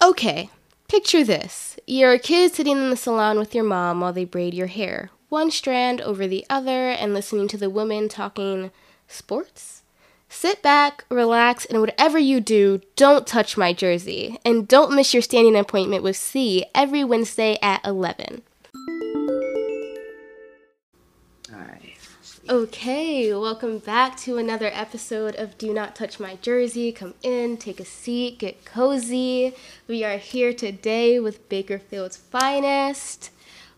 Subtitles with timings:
[0.00, 0.48] Okay,
[0.86, 1.76] picture this.
[1.84, 5.10] You're a kid sitting in the salon with your mom while they braid your hair,
[5.28, 8.70] one strand over the other, and listening to the woman talking
[9.08, 9.82] sports.
[10.28, 14.38] Sit back, relax, and whatever you do, don't touch my jersey.
[14.44, 18.42] And don't miss your standing appointment with C every Wednesday at 11.
[22.50, 26.92] Okay, welcome back to another episode of Do Not Touch My Jersey.
[26.92, 29.54] Come in, take a seat, get cozy.
[29.86, 33.30] We are here today with Bakersfield's finest,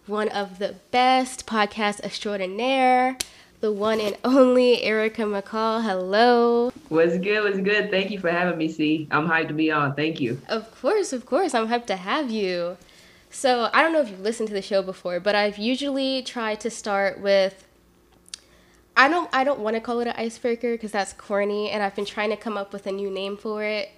[0.06, 3.19] one of the best podcast extraordinaire,
[3.60, 5.82] the one and only Erica McCall.
[5.82, 6.73] Hello.
[6.91, 7.43] What's good?
[7.43, 7.91] What's good?
[7.91, 9.09] Thank you for having me, C.
[9.10, 9.96] I'm hyped to be on.
[9.96, 10.41] Thank you.
[10.48, 11.57] Of course, of course.
[11.57, 12.77] I'm hyped to have you.
[13.30, 16.60] So, I don't know if you've listened to the show before, but I've usually tried
[16.60, 17.66] to start with
[18.97, 21.95] I don't I don't want to call it an icebreaker because that's corny and I've
[21.95, 23.91] been trying to come up with a new name for it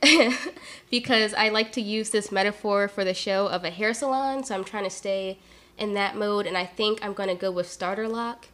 [0.91, 4.55] because I like to use this metaphor for the show of a hair salon so
[4.55, 5.39] I'm trying to stay
[5.79, 8.47] in that mode and I think I'm going to go with starter lock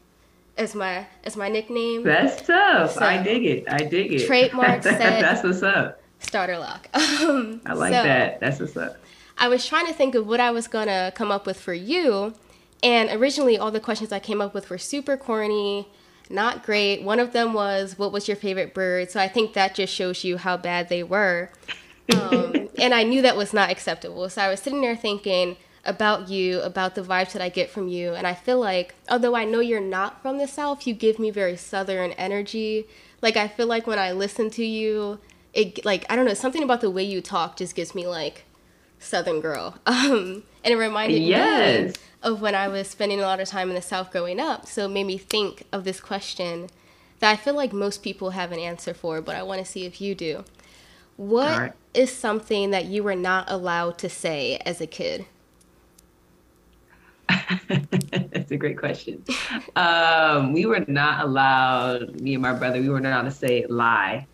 [0.57, 2.03] as my as my nickname.
[2.03, 2.95] That's tough.
[2.95, 3.65] So, I dig it.
[3.69, 4.27] I dig it.
[4.27, 4.99] Trademark set.
[4.99, 6.01] that's what's up.
[6.21, 6.89] Starter lock.
[7.19, 8.41] Um, I like so, that.
[8.41, 8.97] That's what's up.
[9.37, 11.75] I was trying to think of what I was going to come up with for
[11.75, 12.35] you
[12.83, 15.89] and originally all the questions I came up with were super corny
[16.31, 17.03] not great.
[17.03, 19.11] One of them was, What was your favorite bird?
[19.11, 21.51] So I think that just shows you how bad they were.
[22.15, 24.29] Um, and I knew that was not acceptable.
[24.29, 27.89] So I was sitting there thinking about you, about the vibes that I get from
[27.89, 28.15] you.
[28.15, 31.31] And I feel like, although I know you're not from the South, you give me
[31.31, 32.87] very Southern energy.
[33.23, 35.19] Like, I feel like when I listen to you,
[35.55, 38.45] it, like, I don't know, something about the way you talk just gives me, like,
[38.99, 39.79] Southern girl.
[39.87, 41.95] Um, and it reminded yes.
[41.95, 44.67] me of when I was spending a lot of time in the South growing up.
[44.67, 46.69] So it made me think of this question
[47.21, 49.87] that I feel like most people have an answer for, but I want to see
[49.87, 50.45] if you do.
[51.17, 51.73] What right.
[51.95, 55.25] is something that you were not allowed to say as a kid?
[57.69, 59.25] That's a great question.
[59.75, 63.65] Um, we were not allowed, me and my brother, we were not allowed to say
[63.71, 64.27] lie.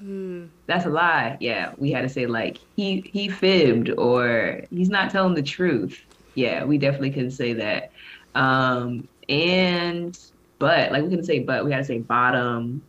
[0.00, 0.48] Mm.
[0.66, 1.36] That's a lie.
[1.40, 6.00] Yeah, we had to say like he he fibbed or he's not telling the truth
[6.34, 7.92] yeah, we definitely couldn't say that.
[8.34, 10.16] Um, and
[10.58, 12.82] but like we couldn't say but we had to say bottom,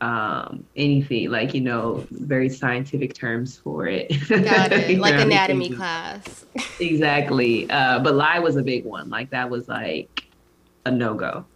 [0.00, 4.08] um, anything like you know very scientific terms for it.
[4.28, 6.44] Got it, like anatomy class.
[6.80, 7.70] exactly.
[7.70, 9.10] Uh, but lie was a big one.
[9.10, 10.24] Like that was like
[10.84, 11.46] a no go.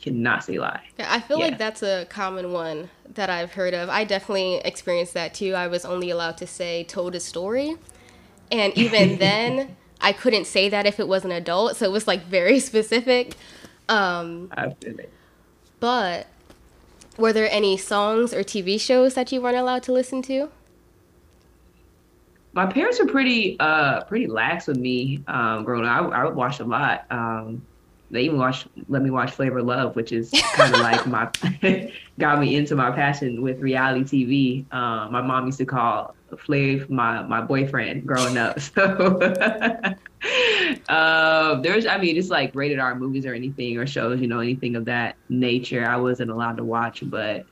[0.00, 0.80] Cannot say lie.
[0.98, 1.46] I feel yeah.
[1.46, 3.90] like that's a common one that I've heard of.
[3.90, 5.54] I definitely experienced that too.
[5.54, 7.76] I was only allowed to say told a story.
[8.50, 12.06] And even then, I couldn't say that if it was an adult, so it was
[12.06, 13.36] like very specific.
[13.88, 14.50] Um,
[15.80, 16.28] but
[17.18, 20.48] were there any songs or TV shows that you weren't allowed to listen to?
[22.52, 26.12] My parents were pretty uh pretty lax with me um, growing up.
[26.12, 27.04] I, I would watch a lot.
[27.10, 27.62] Um,
[28.10, 31.30] they even watch let me watch Flavor Love, which is kind of like my
[32.18, 34.74] got me into my passion with reality TV.
[34.74, 38.58] Um, my mom used to call Flav my my boyfriend growing up.
[40.20, 40.44] So
[40.90, 44.40] um, there's I mean it's like rated R movies or anything or shows, you know,
[44.40, 45.86] anything of that nature.
[45.86, 47.46] I wasn't allowed to watch, but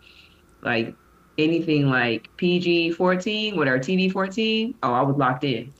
[0.62, 0.94] like
[1.38, 5.72] anything like PG fourteen, whatever TV 14, oh I was locked in.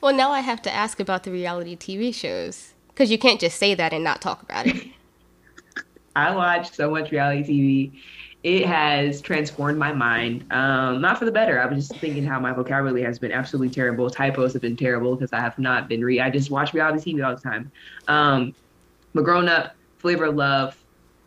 [0.00, 2.74] Well now I have to ask about the reality TV shows.
[2.88, 4.88] Because you can't just say that and not talk about it.
[6.16, 8.00] I watch so much reality TV
[8.44, 10.44] it has transformed my mind.
[10.52, 11.60] Um, not for the better.
[11.60, 14.08] I was just thinking how my vocabulary has been absolutely terrible.
[14.08, 16.20] Typos have been terrible because I have not been re.
[16.20, 17.70] I just watch reality TV all the time.
[18.06, 18.54] Um,
[19.12, 20.76] but growing up, Flavor of Love,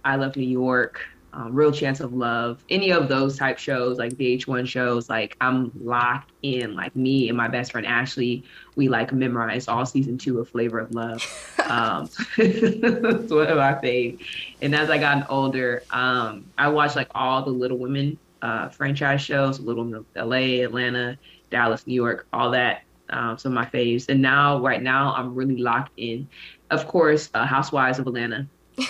[0.06, 4.14] I Love New York, um, Real Chance of Love, any of those type shows, like
[4.14, 6.76] VH1 shows, like I'm locked in.
[6.76, 8.44] Like me and my best friend Ashley,
[8.76, 11.24] we like memorized all season two of Flavor of Love.
[11.66, 14.20] Um, it's one of my faves.
[14.62, 19.22] And as I got older, um, I watched like all the Little Women uh, franchise
[19.22, 21.18] shows, Little Women of LA, Atlanta,
[21.50, 22.84] Dallas, New York, all that.
[23.10, 24.08] Um, some of my faves.
[24.08, 26.30] And now, right now, I'm really locked in.
[26.70, 28.48] Of course, uh, Housewives of Atlanta.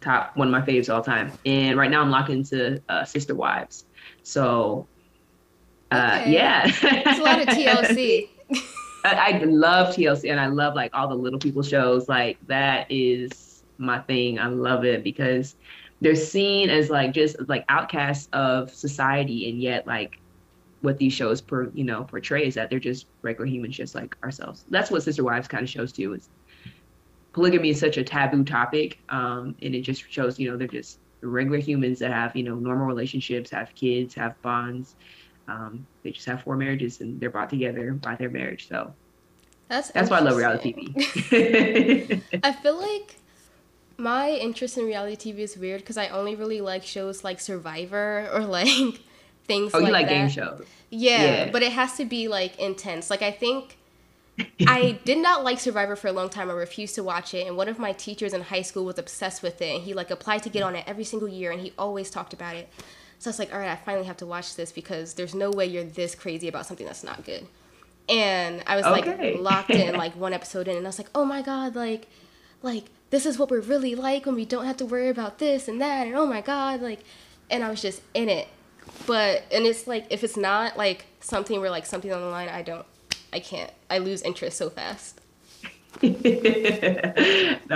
[0.00, 1.32] Top one of my faves all time.
[1.44, 3.84] And right now I'm locked into uh, Sister Wives.
[4.22, 4.86] So
[5.90, 6.32] uh, okay.
[6.32, 8.28] yeah, it's a lot of TLC.
[9.04, 12.08] I, I, love TLC and I love like all the little people shows.
[12.08, 14.38] Like that is my thing.
[14.38, 15.56] I love it because
[16.00, 20.18] they're seen as like just like outcasts of society, and yet like
[20.80, 24.16] what these shows per you know portray is that they're just regular humans, just like
[24.22, 24.64] ourselves.
[24.70, 26.14] That's what Sister Wives kind of shows too.
[26.14, 26.28] Is
[27.34, 31.00] polygamy is such a taboo topic, um, and it just shows you know they're just
[31.22, 34.94] regular humans that have you know normal relationships, have kids, have bonds,
[35.48, 38.68] um, they just have four marriages and they're brought together by their marriage.
[38.68, 38.94] So
[39.68, 42.22] that's that's why I love reality TV.
[42.44, 43.16] I feel like
[43.96, 48.28] my interest in reality TV is weird because I only really like shows like Survivor
[48.32, 48.66] or like
[49.46, 49.72] things.
[49.74, 50.14] Oh, like you like that.
[50.14, 50.66] game shows?
[50.90, 51.50] Yeah, Yeah.
[51.50, 53.10] but it has to be like intense.
[53.10, 53.78] Like I think
[54.66, 56.50] I did not like Survivor for a long time.
[56.50, 59.42] I refused to watch it, and one of my teachers in high school was obsessed
[59.42, 61.72] with it, and he like applied to get on it every single year, and he
[61.78, 62.68] always talked about it.
[63.18, 65.50] So I was like, all right, I finally have to watch this because there's no
[65.50, 67.46] way you're this crazy about something that's not good.
[68.08, 69.32] And I was Okay.
[69.32, 72.08] like locked in like one episode in, and I was like, oh my god, like,
[72.62, 75.68] like this is what we're really like when we don't have to worry about this
[75.68, 77.00] and that, and oh my god, like,
[77.50, 78.48] and I was just in it.
[79.06, 82.48] But and it's like if it's not like something where like something on the line,
[82.48, 82.84] I don't,
[83.34, 85.20] I can't, I lose interest so fast.
[86.02, 86.08] no,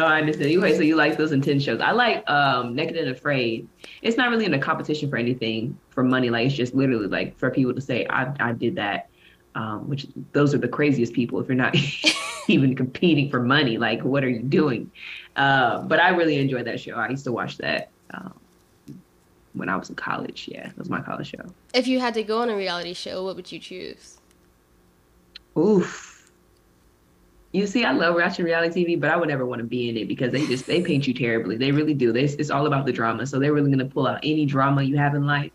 [0.05, 0.51] I understand.
[0.51, 1.81] You wait, so you like those intense shows.
[1.81, 3.69] I like um Naked and Afraid.
[4.03, 6.31] It's not really in a competition for anything for money.
[6.31, 9.09] Like it's just literally like for people to say, I I did that.
[9.55, 11.75] Um, which those are the craziest people if you're not
[12.49, 13.77] even competing for money.
[13.79, 14.91] Like, what are you doing?
[15.35, 16.95] Uh, but I really enjoyed that show.
[16.95, 18.35] I used to watch that um,
[19.55, 20.49] when I was in college.
[20.53, 21.45] Yeah, it was my college show.
[21.75, 24.19] If you had to go on a reality show, what would you choose?
[25.59, 26.05] Oof.
[27.53, 29.97] You see, I love watching reality TV, but I would never want to be in
[29.97, 31.57] it because they just they paint you terribly.
[31.57, 32.13] They really do.
[32.13, 34.97] They, it's all about the drama, so they're really gonna pull out any drama you
[34.99, 35.53] have in life.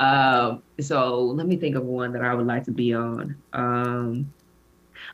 [0.00, 3.42] Um, so let me think of one that I would like to be on.
[3.52, 4.34] Um,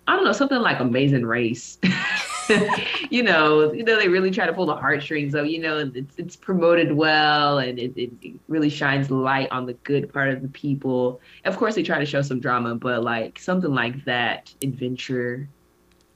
[0.06, 1.78] I don't know, something like Amazing Race.
[3.10, 6.16] you know, you know, they really try to pull the heartstrings So you know, it's
[6.18, 10.48] it's promoted well and it, it, really shines light on the good part of the
[10.48, 11.20] people.
[11.44, 15.48] Of course they try to show some drama, but like something like that, adventure,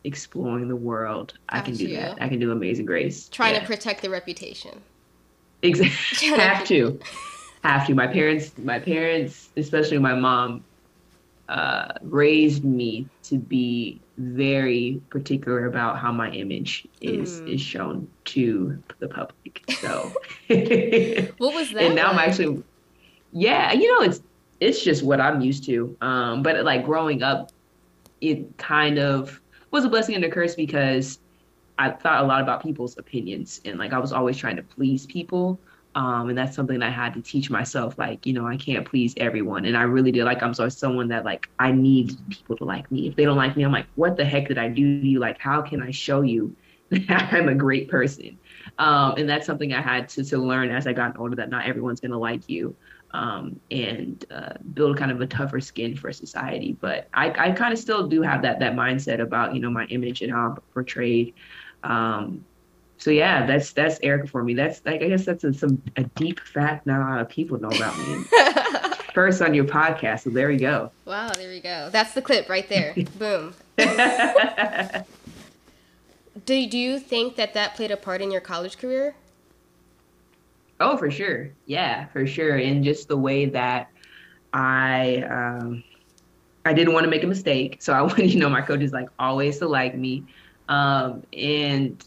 [0.05, 1.35] exploring the world.
[1.49, 1.97] I can do you.
[1.97, 2.23] that.
[2.23, 3.29] I can do Amazing Grace.
[3.29, 3.61] Trying Yeah.
[3.61, 4.83] to protect the reputation.
[5.63, 6.29] Exactly.
[6.37, 7.01] have to.
[7.65, 7.95] Have to.
[7.95, 10.63] My parents, my parents, especially my mom,
[11.49, 17.55] uh, raised me to be very particular about how my image is Mm.
[17.55, 19.63] is shown to the public.
[19.69, 20.17] So,
[21.39, 21.83] What was that?
[21.83, 22.63] and now I'm actually,
[23.33, 24.21] yeah, you know, it's
[24.61, 25.97] it's just what I'm used to.
[26.01, 27.51] Um, but like growing up,
[28.21, 29.41] it kind of
[29.73, 31.19] was a blessing and a curse because
[31.79, 35.07] I thought a lot about people's opinions and like I was always trying to please
[35.07, 35.61] people.
[35.95, 37.97] Um, and that's something I had to teach myself.
[37.99, 39.65] Like, you know, I can't please everyone.
[39.65, 40.25] And I really did.
[40.25, 43.07] Like, I'm so someone that like I need people to like me.
[43.07, 45.21] If they don't like me, I'm like, what the heck did I do to you?
[45.21, 46.57] Like, how can I show you
[46.91, 48.39] that I'm a great person?
[48.79, 51.67] Um, and that's something I had to to learn as I got older that not
[51.67, 52.77] everyone's gonna like you.
[53.13, 56.77] Um, and uh, build kind of a tougher skin for society.
[56.81, 59.85] But I, I kind of still do have that that mindset about you know my
[59.85, 61.35] image and how I'm portrayed.
[61.85, 62.45] Um,
[63.05, 64.55] so yeah, that's that's Erica for me.
[64.55, 67.61] That's like I guess that's a, some a deep fact not a lot of people
[67.61, 68.25] know about me.
[69.15, 70.91] First on your podcast, so there we go.
[71.05, 71.91] wow, there we go.
[71.93, 72.95] That's the clip right there.
[73.19, 73.53] Boom.
[76.47, 79.15] Do, do you think that that played a part in your college career?
[80.81, 81.51] Oh, for sure.
[81.67, 82.57] Yeah, for sure.
[82.57, 83.91] And just the way that
[84.55, 85.85] I um
[86.65, 87.83] I didn't want to make a mistake.
[87.83, 90.25] So I wanted, you know, my coach is like always to like me.
[90.71, 92.03] Um and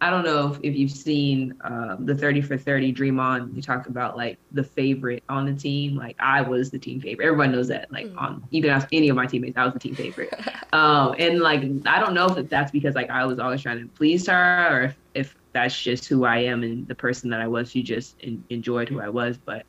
[0.00, 3.54] I don't know if, if you've seen um, the 30 for 30 Dream On.
[3.54, 5.96] You talk about like the favorite on the team.
[5.96, 7.24] Like I was the team favorite.
[7.24, 7.90] Everyone knows that.
[7.90, 10.32] Like on even as any of my teammates, I was the team favorite.
[10.72, 13.88] um, and like I don't know if that's because like I was always trying to
[13.96, 17.48] please her, or if, if that's just who I am and the person that I
[17.48, 17.70] was.
[17.70, 19.64] She just en- enjoyed who I was, but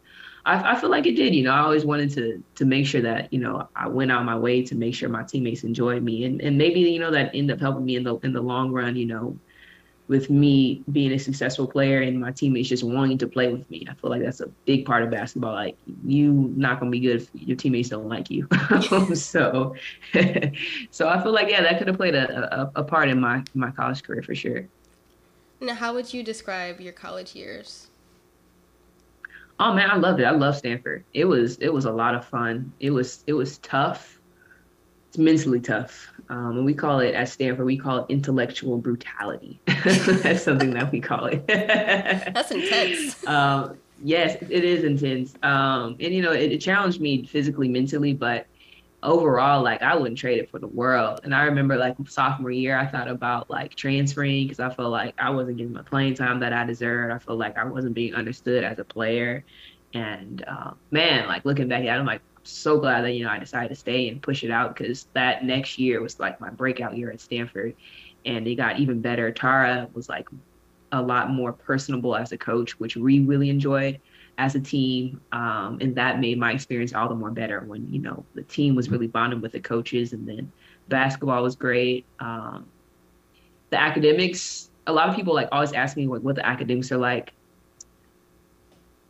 [0.47, 1.35] I, I feel like it did.
[1.35, 4.25] You know, I always wanted to to make sure that you know I went out
[4.25, 7.31] my way to make sure my teammates enjoyed me, and and maybe you know that
[7.33, 8.95] ended up helping me in the in the long run.
[8.95, 9.39] You know,
[10.07, 13.85] with me being a successful player and my teammates just wanting to play with me.
[13.89, 15.53] I feel like that's a big part of basketball.
[15.53, 18.47] Like you not gonna be good if your teammates don't like you.
[19.15, 19.75] so
[20.91, 23.43] so I feel like yeah, that could have played a, a, a part in my
[23.53, 24.69] my college career for sure.
[25.59, 27.87] Now, how would you describe your college years?
[29.59, 30.25] Oh man, I loved it.
[30.25, 31.03] I love Stanford.
[31.13, 32.73] It was it was a lot of fun.
[32.79, 34.21] It was it was tough.
[35.09, 36.13] It's mentally tough.
[36.29, 39.59] Um, and we call it at Stanford, we call it intellectual brutality.
[39.85, 41.47] That's something that we call it.
[41.47, 43.25] That's intense.
[43.27, 45.35] um, yes, it is intense.
[45.43, 48.47] Um, and you know, it, it challenged me physically, mentally, but
[49.03, 51.21] overall, like I wouldn't trade it for the world.
[51.23, 55.15] And I remember like sophomore year, I thought about like transferring because I felt like
[55.17, 57.13] I wasn't getting my playing time that I deserved.
[57.13, 59.45] I felt like I wasn't being understood as a player.
[59.93, 63.31] And uh, man, like looking back at it, I'm like so glad that you know
[63.31, 66.49] I decided to stay and push it out because that next year was like my
[66.49, 67.75] breakout year at Stanford,
[68.25, 69.31] and it got even better.
[69.31, 70.27] Tara was like
[70.91, 73.99] a lot more personable as a coach, which we really enjoyed.
[74.37, 77.99] as a team, um, and that made my experience all the more better when you
[77.99, 80.51] know the team was really bonding with the coaches, and then
[80.89, 82.05] basketball was great.
[82.19, 82.67] Um,
[83.71, 86.97] the academics, a lot of people like always ask me what, what the academics are
[86.97, 87.33] like.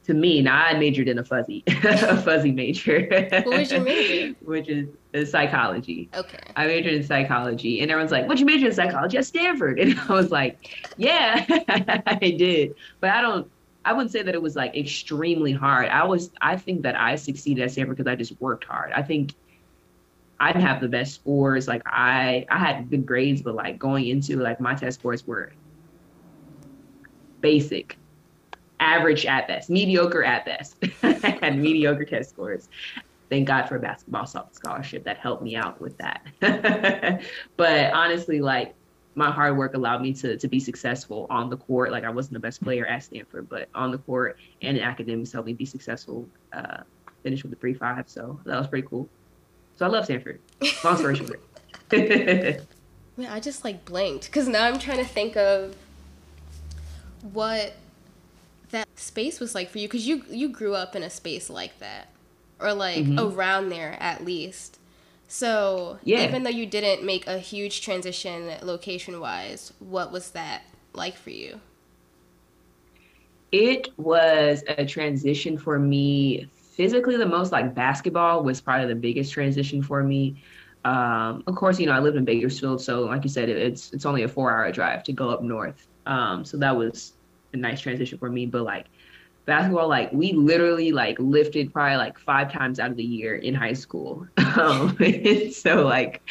[0.08, 3.08] To me, now I majored in a fuzzy, a fuzzy major.
[3.44, 4.36] What was your major?
[4.42, 6.10] Which is, is psychology.
[6.16, 6.40] Okay.
[6.56, 10.00] I majored in psychology, and everyone's like, "What'd you major in psychology at Stanford?" And
[10.00, 11.46] I was like, "Yeah,
[12.08, 13.52] I did," but I don't.
[13.84, 15.90] I wouldn't say that it was like extremely hard.
[15.90, 16.32] I was.
[16.42, 18.94] I think that I succeeded at Stanford because I just worked hard.
[18.94, 19.34] I think
[20.40, 21.68] I didn't have the best scores.
[21.68, 25.52] Like I, I had good grades, but like going into like my test scores were
[27.42, 27.98] basic,
[28.80, 30.78] average at best, mediocre at best.
[31.04, 32.70] I had mediocre test scores.
[33.30, 37.22] Thank God for a basketball scholarship that helped me out with that.
[37.58, 38.74] but honestly, like
[39.16, 41.92] my hard work allowed me to to be successful on the court.
[41.92, 45.32] Like I wasn't the best player at Stanford, but on the court and in academics
[45.32, 46.28] helped me be successful.
[46.54, 46.84] Uh,
[47.24, 49.10] finish with a three five, so that was pretty cool.
[49.76, 50.40] So I love Stanford.
[50.84, 51.42] Long story short.
[53.18, 55.76] Man, I just like blanked because now I'm trying to think of
[57.34, 57.74] what
[58.72, 61.80] that space was like for you because you you grew up in a space like
[61.80, 62.10] that
[62.60, 63.20] or like mm-hmm.
[63.20, 64.80] around there at least.
[65.28, 66.24] So yeah.
[66.24, 71.32] even though you didn't make a huge transition location wise, what was that like for
[71.32, 71.60] you?
[73.52, 79.34] It was a transition for me physically the most like basketball was probably the biggest
[79.34, 80.42] transition for me.
[80.86, 83.92] Um, of course, you know, I lived in Bakersfield, so like you said, it, it's
[83.92, 85.88] it's only a four hour drive to go up north.
[86.06, 87.14] Um, so that was
[87.58, 88.46] a nice transition for me.
[88.46, 88.86] But like
[89.46, 93.54] basketball, like we literally like lifted probably like five times out of the year in
[93.54, 94.28] high school.
[94.58, 94.98] Um,
[95.52, 96.24] so like,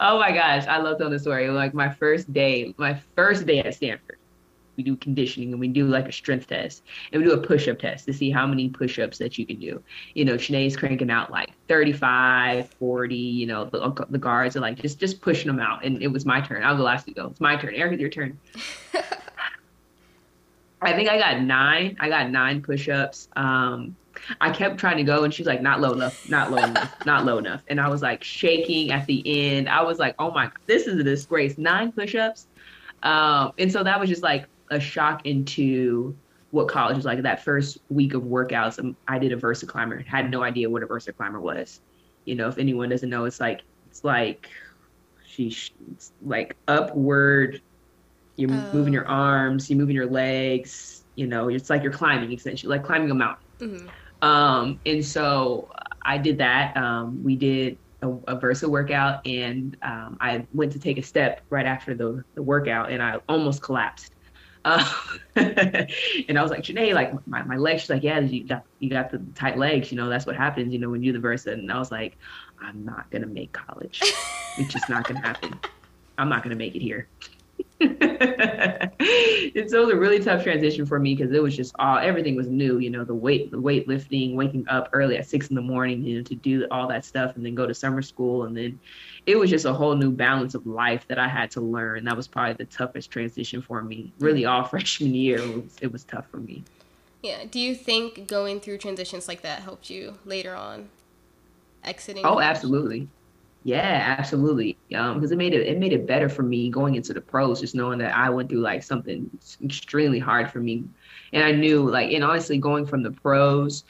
[0.00, 1.48] oh my gosh, I love telling the story.
[1.50, 4.18] Like my first day, my first day at Stanford
[4.80, 7.78] we do conditioning and we do like a strength test and we do a push-up
[7.78, 9.82] test to see how many push-ups that you can do
[10.14, 14.76] you know Shanae's cranking out like 35 40 you know the, the guards are like
[14.76, 17.12] just just pushing them out and it was my turn i was the last to
[17.12, 18.38] go it's my turn eric your turn
[20.82, 23.96] i think i got nine i got nine push-ups um
[24.40, 27.24] I kept trying to go and she's like, not low enough, not low enough, not
[27.24, 27.62] low enough.
[27.68, 29.68] And I was like shaking at the end.
[29.68, 31.58] I was like, oh my, this is a disgrace.
[31.58, 32.46] Nine push ups.
[33.02, 36.16] Um, and so that was just like a shock into
[36.50, 37.22] what college was like.
[37.22, 40.04] That first week of workouts, um, I did a VersaClimber.
[40.04, 41.80] Had no idea what a VersaClimber was.
[42.24, 44.48] You know, if anyone doesn't know, it's like it's like
[45.26, 45.70] she's
[46.22, 47.62] like upward.
[48.40, 48.70] You're oh.
[48.72, 51.04] moving your arms, you're moving your legs.
[51.16, 53.44] You know, it's like you're climbing essentially, like climbing a mountain.
[53.58, 54.26] Mm-hmm.
[54.26, 55.70] Um, and so
[56.02, 56.76] I did that.
[56.76, 61.42] Um, we did a, a, Versa workout, and um, I went to take a step
[61.50, 64.14] right after the, the workout, and I almost collapsed.
[64.64, 64.84] Uh,
[65.36, 68.90] and I was like, Shanae, like my, my legs, she's like, yeah, you got, you
[68.90, 71.22] got the tight legs, you know, that's what happens, you know, when you do the
[71.22, 71.52] Versa.
[71.52, 72.18] And I was like,
[72.60, 74.00] I'm not going to make college.
[74.58, 75.58] it's just not going to happen.
[76.18, 77.08] I'm not going to make it here.
[77.80, 81.96] and so it was a really tough transition for me because it was just all
[81.96, 82.78] everything was new.
[82.78, 86.18] You know, the weight, the weightlifting, waking up early at six in the morning, you
[86.18, 88.78] know, to do all that stuff, and then go to summer school, and then
[89.24, 92.04] it was just a whole new balance of life that I had to learn.
[92.04, 94.12] That was probably the toughest transition for me.
[94.18, 96.62] Really, all freshman year, it was, it was tough for me.
[97.22, 97.44] Yeah.
[97.50, 100.90] Do you think going through transitions like that helped you later on,
[101.82, 102.26] exiting?
[102.26, 103.08] Oh, absolutely.
[103.62, 104.78] Yeah, absolutely.
[104.94, 107.60] Um, because it made it it made it better for me going into the pros,
[107.60, 109.30] just knowing that I went through like something
[109.62, 110.88] extremely hard for me,
[111.32, 113.84] and I knew like, and honestly, going from the pros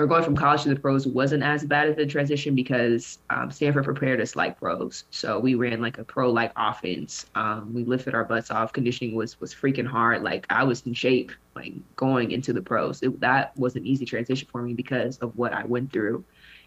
[0.00, 3.48] or going from college to the pros wasn't as bad as the transition because um,
[3.52, 5.04] Stanford prepared us like pros.
[5.10, 7.26] So we ran like a pro like offense.
[7.36, 8.72] Um, we lifted our butts off.
[8.72, 10.24] Conditioning was was freaking hard.
[10.24, 13.02] Like I was in shape like going into the pros.
[13.02, 16.24] It, that was an easy transition for me because of what I went through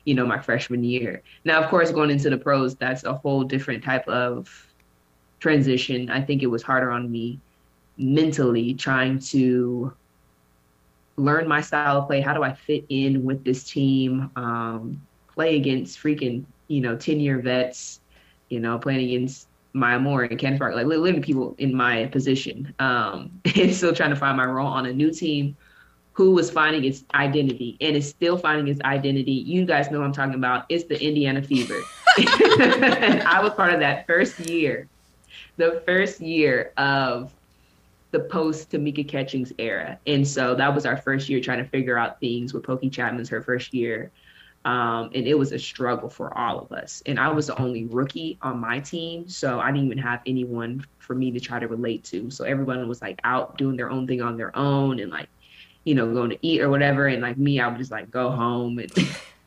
[0.07, 1.21] you know, my freshman year.
[1.43, 4.49] Now, of course, going into the pros, that's a whole different type of
[5.41, 6.09] transition.
[6.09, 7.41] I think it was harder on me
[7.97, 9.91] mentally trying to
[11.17, 12.21] learn my style of play.
[12.21, 14.31] How do I fit in with this team?
[14.37, 17.99] Um, play against freaking, you know, 10 year vets,
[18.47, 22.73] you know, playing against Maya Moore and Candace Parker, like literally people in my position.
[22.79, 25.57] Um, and still trying to find my role on a new team
[26.17, 29.33] who was finding its identity and is still finding its identity.
[29.33, 30.65] You guys know I'm talking about.
[30.67, 31.79] It's the Indiana Fever.
[32.17, 34.87] and I was part of that first year,
[35.57, 37.31] the first year of
[38.09, 39.99] the post Tamika Catchings era.
[40.07, 43.29] And so that was our first year trying to figure out things with Pokey Chapman's
[43.29, 44.09] her first year.
[44.65, 47.03] Um, and it was a struggle for all of us.
[47.05, 49.29] And I was the only rookie on my team.
[49.29, 52.31] So I didn't even have anyone for me to try to relate to.
[52.31, 55.29] So everyone was like out doing their own thing on their own and like
[55.87, 57.07] you know, going to eat or whatever.
[57.07, 58.91] And like me, I would just like go home and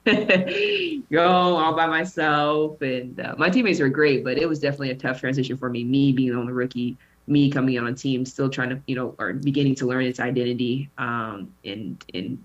[1.11, 2.80] go all by myself.
[2.80, 5.85] And uh, my teammates were great, but it was definitely a tough transition for me.
[5.85, 9.14] Me being on the rookie, me coming on a team, still trying to, you know,
[9.18, 12.42] or beginning to learn its identity, um, and and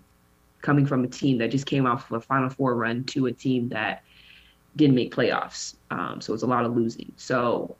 [0.61, 3.31] coming from a team that just came off of a Final Four run to a
[3.31, 4.03] team that
[4.75, 5.75] didn't make playoffs.
[5.89, 7.13] Um, so it was a lot of losing.
[7.15, 7.77] So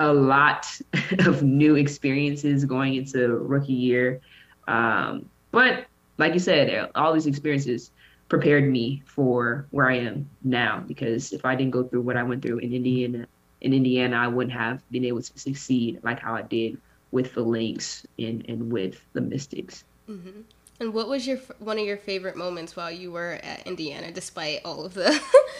[0.00, 0.66] a lot
[1.20, 4.20] of new experiences going into rookie year.
[4.66, 5.26] Um,
[5.56, 5.86] but
[6.18, 7.90] like you said, all these experiences
[8.28, 10.84] prepared me for where I am now.
[10.86, 13.26] Because if I didn't go through what I went through in Indiana,
[13.62, 16.78] in Indiana, I wouldn't have been able to succeed like how I did
[17.10, 19.84] with the Lynx and, and with the Mystics.
[20.10, 20.42] Mm-hmm.
[20.80, 24.60] And what was your one of your favorite moments while you were at Indiana, despite
[24.62, 25.18] all of the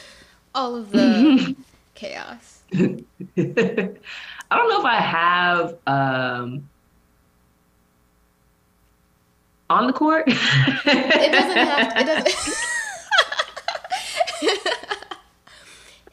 [0.55, 1.57] all of the
[1.95, 2.65] chaos?
[2.75, 2.85] I
[4.51, 6.69] don't know if I have um,
[9.71, 10.25] on the court.
[10.29, 11.93] it doesn't have.
[11.97, 12.29] It doesn't.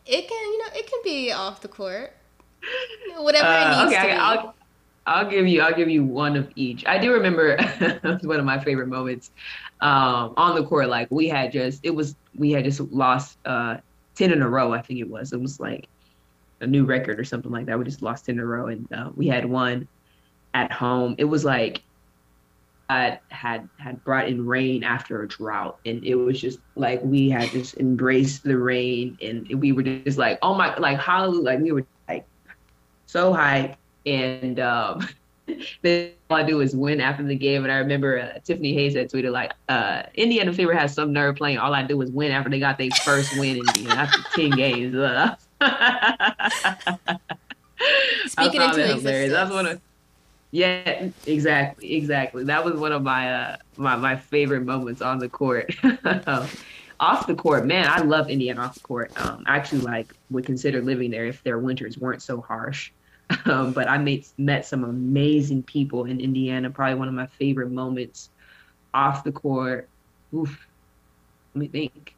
[0.05, 2.13] it can, you know, it can be off the court.
[3.17, 4.19] Whatever uh, it needs okay, to be.
[4.19, 4.55] I'll,
[5.05, 5.62] I'll give you.
[5.62, 6.86] I'll give you one of each.
[6.86, 7.57] I do remember
[8.24, 9.31] one of my favorite moments
[9.81, 10.89] um, on the court.
[10.89, 13.77] Like we had just, it was we had just lost uh,
[14.15, 14.74] ten in a row.
[14.74, 15.33] I think it was.
[15.33, 15.88] It was like
[16.62, 17.77] a new record or something like that.
[17.77, 19.88] We just lost ten in a row, and uh, we had one
[20.53, 21.15] at home.
[21.17, 21.83] It was like
[22.90, 25.80] had had had brought in rain after a drought.
[25.86, 30.18] And it was just like we had just embraced the rain and we were just
[30.18, 31.44] like oh my like hallelujah.
[31.44, 32.25] Like we were like
[33.06, 33.75] so hyped.
[34.06, 35.08] And um
[35.82, 37.63] then all I do is win after the game.
[37.63, 41.36] And I remember uh, Tiffany Hayes had tweeted like uh Indiana Fever has some nerve
[41.36, 41.58] playing.
[41.58, 44.22] All I do is win after they got their first win in you know, after
[44.36, 45.36] 10 games uh.
[48.28, 49.34] Speaking into existence.
[49.34, 49.82] That's one of
[50.53, 52.43] yeah, exactly, exactly.
[52.43, 55.75] That was one of my uh, my my favorite moments on the court.
[57.00, 59.12] off the court, man, I love Indiana off the court.
[59.19, 62.92] Um, I actually like would consider living there if their winters weren't so harsh.
[63.46, 66.70] Um, but I made met some amazing people in Indiana.
[66.70, 68.29] Probably one of my favorite moments
[68.94, 69.89] off the court.
[70.35, 70.68] Oof,
[71.55, 72.13] let me think.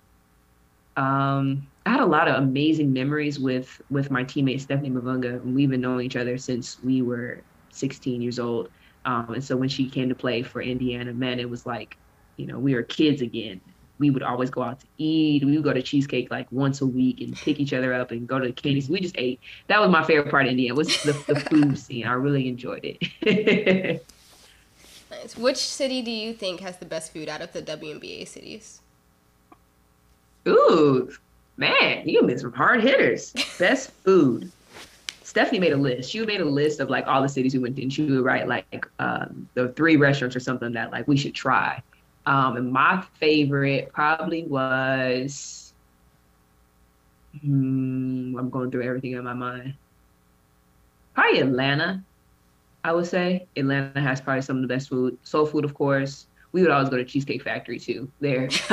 [0.97, 5.41] Um, I had a lot of amazing memories with with my teammate Stephanie Mavunga.
[5.45, 7.41] We've been knowing each other since we were
[7.75, 8.69] 16 years old.
[9.05, 11.97] Um, and so when she came to play for Indiana men, it was like,
[12.37, 13.61] you know, we were kids again.
[13.97, 15.45] We would always go out to eat.
[15.45, 18.27] We would go to cheesecake like once a week and pick each other up and
[18.27, 18.85] go to the candy.
[18.89, 19.39] We just ate.
[19.67, 22.05] That was my favorite part of Indiana was the, the food scene.
[22.05, 24.05] I really enjoyed it.
[25.11, 25.37] nice.
[25.37, 28.81] Which city do you think has the best food out of the WNBA cities?
[30.47, 31.09] Ooh,
[31.57, 33.33] man, you made some hard hitters.
[33.57, 34.51] Best food.
[35.35, 36.09] Stephanie made a list.
[36.09, 38.23] She made a list of like all the cities we went to, and she would
[38.23, 41.83] write like um, the three restaurants or something that like we should try.
[42.25, 45.73] Um, and my favorite probably was.
[47.41, 49.73] Hmm, I'm going through everything in my mind.
[51.13, 52.01] Probably Atlanta.
[52.85, 55.17] I would say Atlanta has probably some of the best food.
[55.23, 56.27] Soul food, of course.
[56.53, 58.47] We would always go to Cheesecake Factory too there,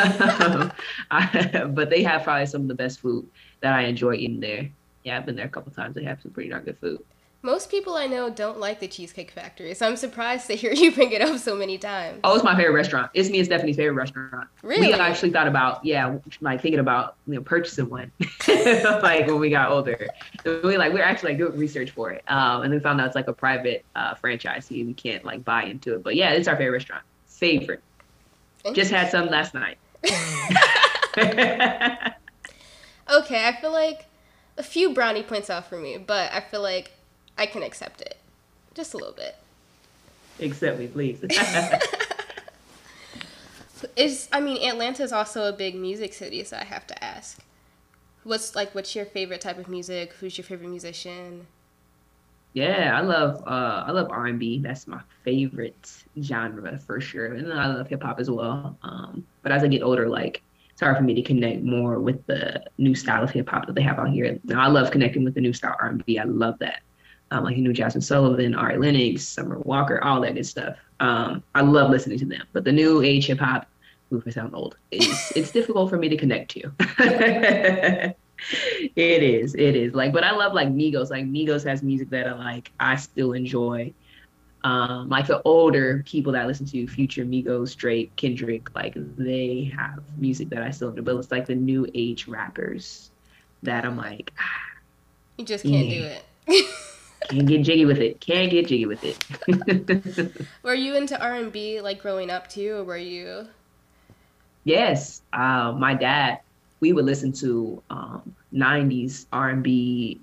[1.10, 3.26] I, but they have probably some of the best food
[3.62, 4.70] that I enjoy eating there
[5.04, 5.94] yeah, I've been there a couple times.
[5.94, 7.02] They have some pretty darn good food.
[7.44, 10.92] Most people I know don't like the Cheesecake Factory, so I'm surprised to hear you
[10.92, 12.20] bring it up so many times.
[12.22, 13.10] Oh, it's my favorite restaurant.
[13.14, 14.48] It's me and Stephanie's favorite restaurant.
[14.62, 14.86] Really?
[14.86, 18.12] We actually thought about, yeah, like thinking about you know purchasing one,
[18.48, 20.06] like when we got older.
[20.44, 23.08] we like we are actually like doing research for it, um, and we found out
[23.08, 26.04] it's like a private uh, franchise, so we can't like buy into it.
[26.04, 27.02] But yeah, it's our favorite restaurant.
[27.26, 27.82] Favorite.
[28.72, 29.78] Just had some last night.
[33.12, 34.06] okay, I feel like
[34.56, 36.92] a few brownie points off for me, but I feel like
[37.38, 38.18] I can accept it.
[38.74, 39.36] Just a little bit.
[40.40, 41.22] Accept me, please.
[43.96, 47.40] is I mean Atlanta is also a big music city, so I have to ask.
[48.24, 50.12] What's like what's your favorite type of music?
[50.14, 51.46] Who's your favorite musician?
[52.52, 54.60] Yeah, I love uh I love R and B.
[54.60, 57.34] That's my favorite genre for sure.
[57.34, 58.76] And I love hip hop as well.
[58.82, 60.42] Um but as I get older, like
[60.80, 63.82] hard for me to connect more with the new style of hip hop that they
[63.82, 64.38] have out here.
[64.44, 66.18] Now, I love connecting with the new style R&B.
[66.18, 66.82] I love that.
[67.30, 70.76] Um, like you know, Jazmine Sullivan, Ari Lennox, Summer Walker, all that good stuff.
[71.00, 72.42] Um, I love listening to them.
[72.52, 73.66] But the new age hip hop,
[74.12, 74.76] oof, I sound old.
[74.90, 76.70] It's it's difficult for me to connect to.
[78.96, 79.94] it is, it is.
[79.94, 81.10] Like, but I love like Migos.
[81.10, 82.70] Like Migos has music that I like.
[82.78, 83.94] I still enjoy
[84.64, 90.00] um, like the older people that listen to Future, Migos, Drake, Kendrick, like they have
[90.18, 91.02] music that I still enjoy.
[91.02, 93.10] But it's like the new age rappers
[93.62, 94.80] that I'm like, ah,
[95.36, 96.18] you just can't yeah.
[96.46, 96.66] do it.
[97.28, 98.20] Can't get jiggy with it.
[98.20, 100.46] Can't get jiggy with it.
[100.64, 103.46] were you into R and B like growing up too, or were you?
[104.64, 106.40] Yes, uh, my dad.
[106.80, 110.20] We would listen to um, '90s R and B,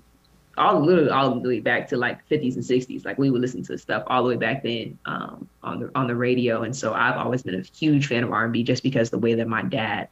[0.60, 3.04] all literally all the way back to like 50s and 60s.
[3.04, 6.06] Like we would listen to stuff all the way back then um, on the on
[6.06, 6.62] the radio.
[6.62, 9.18] And so I've always been a huge fan of R and B just because the
[9.18, 10.08] way that my dad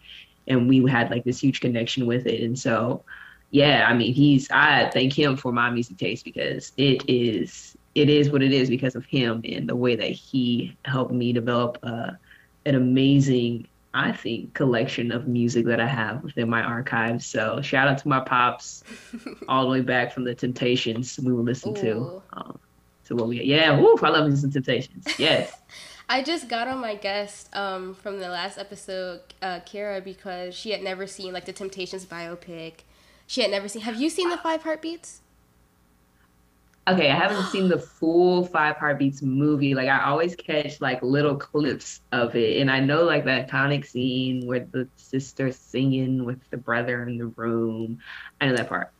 [0.46, 2.42] and we had like this huge connection with it.
[2.42, 3.04] And so
[3.50, 8.08] yeah, I mean, he's I thank him for my music taste because it is it
[8.08, 11.78] is what it is because of him and the way that he helped me develop
[11.82, 12.12] uh,
[12.66, 17.26] an amazing, I think, collection of music that I have within my archives.
[17.26, 18.84] So shout out to my pops,
[19.48, 21.80] all the way back from the Temptations we would listen Ooh.
[21.80, 22.22] to.
[22.32, 22.58] Um,
[23.06, 25.06] to what we yeah, woo, I love some Temptations.
[25.18, 25.52] Yes.
[26.10, 30.70] I just got on my guest um, from the last episode, uh, Kara, because she
[30.70, 32.80] had never seen like the Temptations biopic
[33.28, 33.82] she had never seen.
[33.82, 35.20] Have you seen the Five Heartbeats?
[36.88, 39.74] Okay, I haven't seen the full Five Heartbeats movie.
[39.74, 43.86] Like I always catch like little clips of it, and I know like the iconic
[43.86, 47.98] scene where the sister singing with the brother in the room.
[48.40, 48.90] I know that part.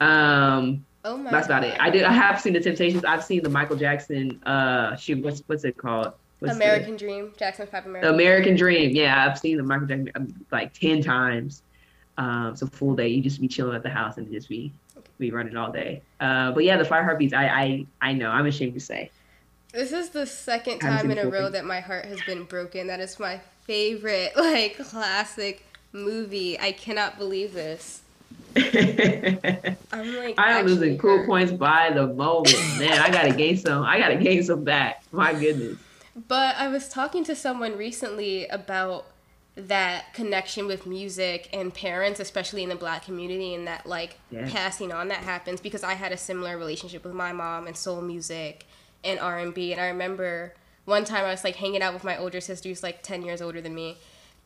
[0.00, 1.58] Um, oh my that's God.
[1.58, 1.80] about it.
[1.80, 2.02] I did.
[2.02, 3.04] I have seen the Temptations.
[3.04, 4.42] I've seen the Michael Jackson.
[4.44, 6.14] Uh, shoot, what's what's it called?
[6.40, 8.14] What's American the, Dream, Jackson Five American.
[8.14, 8.90] American Dream.
[8.90, 8.96] Dream.
[8.96, 11.62] Yeah, I've seen the Michael Jackson um, like ten times.
[12.18, 14.72] Um, so full day, you just be chilling at the house and just be
[15.18, 16.02] be it all day.
[16.20, 18.30] Uh, but yeah, the Five Heartbeats, I I I know.
[18.30, 19.10] I'm ashamed to say.
[19.72, 22.86] This is the second time in a row that my heart has been broken.
[22.86, 26.58] That is my favorite like classic movie.
[26.58, 28.02] I cannot believe this.
[28.56, 32.56] I'm like I am losing cool points by the moment.
[32.78, 33.84] Man, I gotta gain some.
[33.84, 35.02] I gotta gain some back.
[35.12, 35.78] My goodness.
[36.28, 39.06] But I was talking to someone recently about
[39.56, 44.46] that connection with music and parents especially in the black community and that like yeah.
[44.50, 48.02] passing on that happens because i had a similar relationship with my mom and soul
[48.02, 48.66] music
[49.02, 50.52] and r&b and i remember
[50.84, 53.40] one time i was like hanging out with my older sister who's like 10 years
[53.40, 53.96] older than me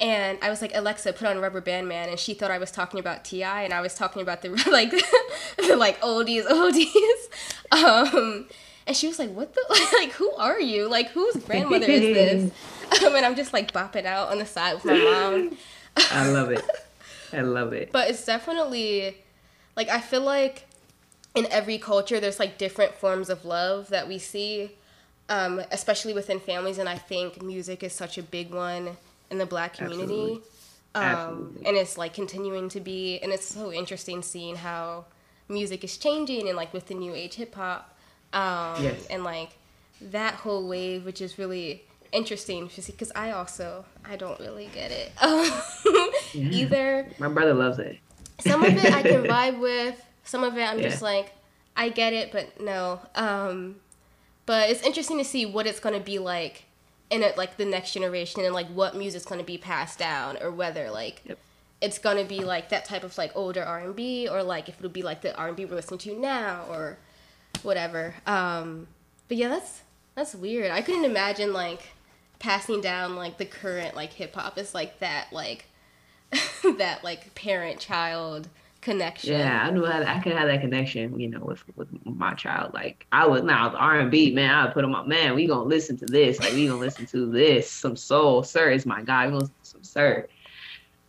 [0.00, 2.70] and I was like, Alexa, put on Rubber Band Man, and she thought I was
[2.70, 4.90] talking about T.I., and I was talking about the like,
[5.58, 6.90] the like oldies, oldies.
[7.72, 8.48] Um,
[8.84, 10.10] and she was like, "What the like?
[10.14, 10.88] Who are you?
[10.88, 12.52] Like, whose grandmother is this?"
[13.06, 15.56] Um, and I'm just like bopping out on the side with my mom.
[16.10, 16.64] I love it.
[17.32, 17.92] I love it.
[17.92, 19.16] But it's definitely
[19.76, 20.66] like I feel like
[21.34, 24.72] in every culture there's like different forms of love that we see,
[25.28, 28.96] um, especially within families, and I think music is such a big one
[29.30, 30.12] in the Black community.
[30.12, 30.42] Absolutely.
[30.94, 31.66] Um, Absolutely.
[31.66, 35.04] And it's like continuing to be, and it's so interesting seeing how
[35.48, 37.96] music is changing and like with the new age hip hop,
[38.32, 39.06] um, yes.
[39.06, 39.50] and like
[40.00, 45.12] that whole wave, which is really interesting because I also I don't really get it
[46.34, 46.50] yeah.
[46.50, 47.06] either.
[47.18, 47.98] My brother loves it.
[48.40, 50.02] some of it I can vibe with.
[50.24, 50.88] Some of it I'm yeah.
[50.88, 51.32] just like
[51.76, 53.00] I get it, but no.
[53.14, 53.76] Um,
[54.46, 56.64] but it's interesting to see what it's gonna be like
[57.10, 60.50] in it, like the next generation and like what music's gonna be passed down or
[60.50, 61.22] whether like.
[61.24, 61.38] Yep.
[61.80, 64.76] It's gonna be like that type of like older R and B, or like if
[64.78, 66.98] it'll be like the R and B we're listening to now, or
[67.62, 68.16] whatever.
[68.26, 68.86] Um,
[69.28, 69.80] but yeah, that's
[70.14, 70.70] that's weird.
[70.70, 71.80] I couldn't imagine like
[72.40, 75.66] passing down like the current like hip hop is like that like
[76.78, 78.48] that like parent child
[78.80, 79.38] connection.
[79.38, 82.74] Yeah, I knew how I could have that connection, you know, with with my child.
[82.74, 85.06] Like I was now R and B man, I would put them up.
[85.06, 86.40] Man, we gonna listen to this.
[86.40, 87.70] Like we gonna listen to this.
[87.70, 89.26] Some soul, sir is my guy.
[89.26, 90.26] We gonna some sir.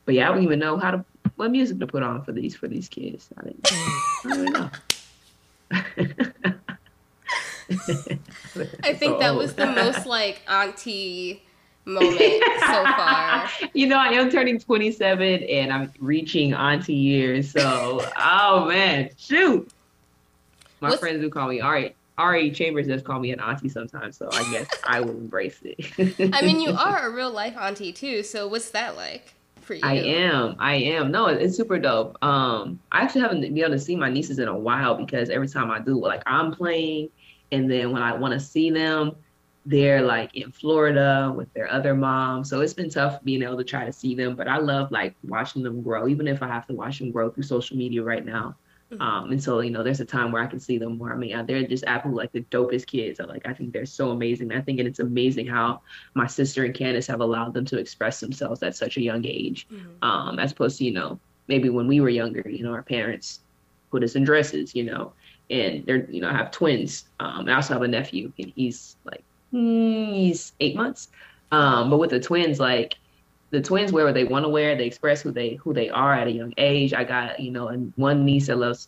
[0.05, 2.55] But yeah, I don't even know how to what music to put on for these
[2.55, 3.29] for these kids.
[3.37, 3.71] I didn't,
[4.25, 4.69] I don't know.
[8.83, 11.43] I think that was the most like auntie
[11.85, 13.49] moment so far.
[13.73, 17.51] You know, I am turning 27 and I'm reaching auntie years.
[17.51, 19.71] So, oh man, shoot.
[20.79, 20.99] My What's...
[20.99, 21.95] friends do call me Ari.
[22.17, 26.33] Ari Chambers does call me an auntie sometimes, so I guess I will embrace it.
[26.33, 28.23] I mean, you are a real life auntie too.
[28.23, 29.33] So, what's that like?
[29.61, 29.81] For you?
[29.83, 30.55] I am.
[30.59, 31.11] I am.
[31.11, 32.17] No, it's super dope.
[32.23, 35.47] Um, I actually haven't been able to see my nieces in a while because every
[35.47, 37.09] time I do, like I'm playing
[37.51, 39.15] and then when I want to see them,
[39.65, 42.43] they're like in Florida with their other mom.
[42.43, 45.15] So it's been tough being able to try to see them, but I love like
[45.23, 48.25] watching them grow, even if I have to watch them grow through social media right
[48.25, 48.55] now.
[48.91, 49.01] Mm-hmm.
[49.01, 51.13] Um, and so, you know, there's a time where I can see them more.
[51.13, 53.19] I mean, they're just absolutely like the dopest kids.
[53.19, 54.51] I like, I think they're so amazing.
[54.51, 55.81] I think and it's amazing how
[56.13, 59.67] my sister and Candace have allowed them to express themselves at such a young age.
[59.71, 60.03] Mm-hmm.
[60.03, 63.41] Um, as opposed to, you know, maybe when we were younger, you know, our parents
[63.91, 65.13] put us in dresses, you know,
[65.51, 67.05] and they're you know I have twins.
[67.19, 71.09] Um, I also have a nephew, and he's like he's eight months.
[71.51, 72.95] Um, but with the twins, like
[73.49, 74.75] the twins wear what they want to wear.
[74.75, 76.93] They express who they who they are at a young age.
[76.93, 78.87] I got you know and one niece that loves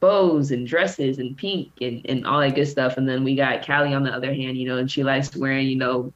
[0.00, 2.96] bows and dresses and pink and, and all that good stuff.
[2.96, 5.68] And then we got Callie on the other hand, you know, and she likes wearing,
[5.68, 6.12] you know,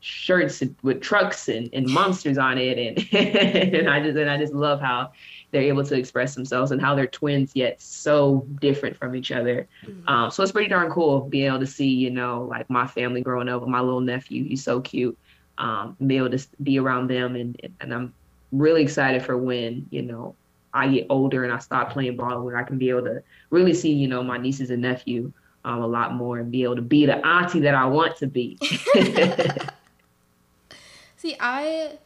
[0.00, 2.78] shirts with trucks and, and monsters on it.
[2.78, 3.08] And,
[3.74, 5.12] and I just, and I just love how
[5.52, 9.68] they're able to express themselves and how they're twins yet so different from each other.
[9.86, 10.08] Mm-hmm.
[10.08, 13.20] Um, so it's pretty darn cool being able to see, you know, like my family
[13.20, 14.44] growing up with my little nephew.
[14.44, 15.16] He's so cute.
[15.58, 18.14] Um, be able to be around them and and I'm
[18.50, 20.34] really excited for when you know
[20.72, 23.74] I get older and I stop playing ball where I can be able to really
[23.74, 25.30] see, you know, my nieces and nephew
[25.64, 28.26] um, a lot more and be able to be the auntie that I want to
[28.26, 28.58] be.
[31.16, 31.98] see, I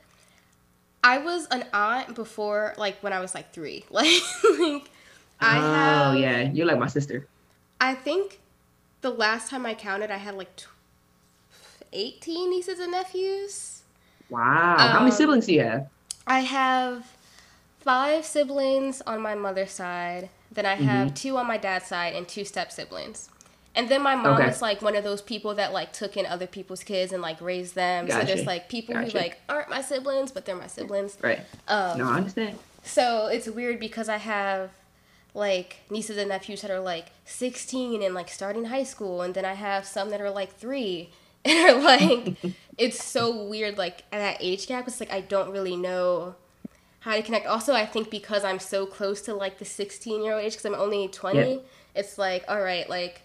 [1.06, 3.84] I was an aunt before, like when I was like three.
[3.90, 4.06] Like,
[4.58, 4.90] like
[5.40, 6.14] I oh, have.
[6.14, 7.28] Oh yeah, you're like my sister.
[7.80, 8.40] I think
[9.02, 10.50] the last time I counted, I had like
[11.92, 13.82] eighteen nieces and nephews.
[14.30, 15.88] Wow, um, how many um, siblings do you have?
[16.26, 17.06] I have
[17.78, 20.28] five siblings on my mother's side.
[20.50, 21.14] Then I have mm-hmm.
[21.14, 23.30] two on my dad's side and two step siblings.
[23.76, 24.48] And then my mom okay.
[24.48, 27.38] is like one of those people that like took in other people's kids and like
[27.42, 28.06] raised them.
[28.06, 28.26] Gotcha.
[28.26, 29.10] So there's like people gotcha.
[29.10, 31.18] who like aren't my siblings, but they're my siblings.
[31.22, 31.40] Right.
[31.68, 32.58] Um, no, I understand.
[32.82, 34.70] So it's weird because I have
[35.34, 39.44] like nieces and nephews that are like 16 and like starting high school, and then
[39.44, 41.10] I have some that are like three
[41.44, 42.36] and are like,
[42.78, 43.76] it's so weird.
[43.76, 46.34] Like at that age gap, it's like I don't really know
[47.00, 47.46] how to connect.
[47.46, 50.64] Also, I think because I'm so close to like the 16 year old age, because
[50.64, 51.66] I'm only 20, yep.
[51.94, 53.20] it's like, all right, like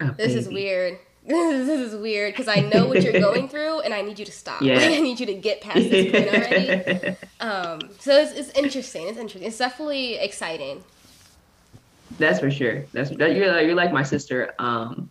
[0.00, 0.38] Oh, this baby.
[0.38, 0.98] is weird.
[1.26, 4.32] this is weird because I know what you're going through and I need you to
[4.32, 4.62] stop.
[4.62, 4.76] Yeah.
[4.76, 7.16] Like, I need you to get past this point already.
[7.40, 9.08] um, so it's, it's interesting.
[9.08, 9.42] It's interesting.
[9.42, 10.84] It's definitely exciting.
[12.18, 12.84] That's for sure.
[12.92, 14.54] That's that, you're like, you're like my sister.
[14.60, 15.10] Um,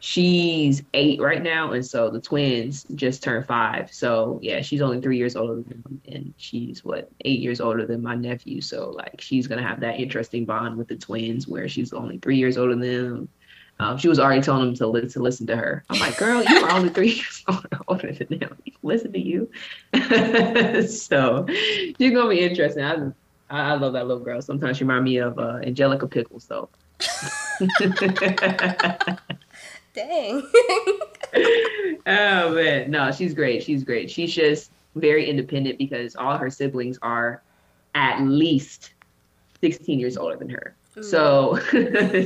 [0.00, 3.92] she's eight right now, and so the twins just turned five.
[3.92, 7.86] So yeah, she's only three years older than them, and she's what eight years older
[7.86, 8.60] than my nephew.
[8.60, 12.36] So like she's gonna have that interesting bond with the twins where she's only three
[12.36, 13.28] years older than them
[13.78, 15.84] um, she was already telling him to, li- to listen to her.
[15.90, 17.44] I'm like, girl, you are only three years
[17.88, 18.56] older than them.
[18.82, 19.50] Listen to you.
[20.88, 22.82] so she's gonna be interesting.
[22.82, 23.12] I,
[23.50, 24.40] I love that little girl.
[24.40, 26.44] Sometimes she reminds me of uh, Angelica Pickles.
[26.44, 26.68] So.
[29.94, 30.42] Dang.
[32.06, 33.62] oh man, no, she's great.
[33.62, 34.10] She's great.
[34.10, 37.42] She's just very independent because all her siblings are
[37.94, 38.92] at least
[39.60, 40.74] 16 years older than her.
[40.98, 41.02] Ooh.
[41.02, 41.58] So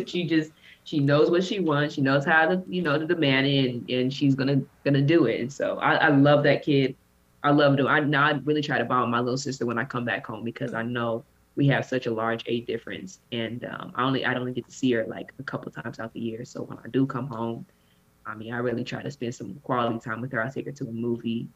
[0.06, 0.52] she just
[0.90, 1.94] she knows what she wants.
[1.94, 5.26] She knows how to, you know, to demand it, and, and she's gonna gonna do
[5.26, 5.40] it.
[5.40, 6.96] And so I, I love that kid.
[7.44, 7.86] I love him.
[7.86, 10.42] I now I really try to bond my little sister when I come back home
[10.42, 11.24] because I know
[11.54, 14.72] we have such a large age difference, and um, I only I only get to
[14.72, 16.44] see her like a couple times out the year.
[16.44, 17.66] So when I do come home,
[18.26, 20.42] I mean, I really try to spend some quality time with her.
[20.42, 21.46] I take her to a movie,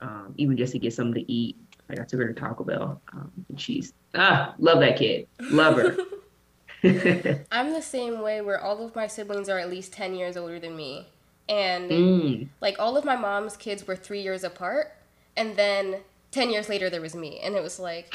[0.00, 1.56] um, even just to get something to eat.
[1.88, 5.76] Like I took her to Taco Bell, um, and she's ah, love that kid, love
[5.76, 5.96] her.
[7.52, 10.58] I'm the same way where all of my siblings are at least 10 years older
[10.58, 11.06] than me.
[11.48, 12.48] And mm.
[12.60, 14.92] like all of my mom's kids were three years apart.
[15.36, 15.96] And then
[16.32, 17.40] 10 years later, there was me.
[17.40, 18.14] And it was like,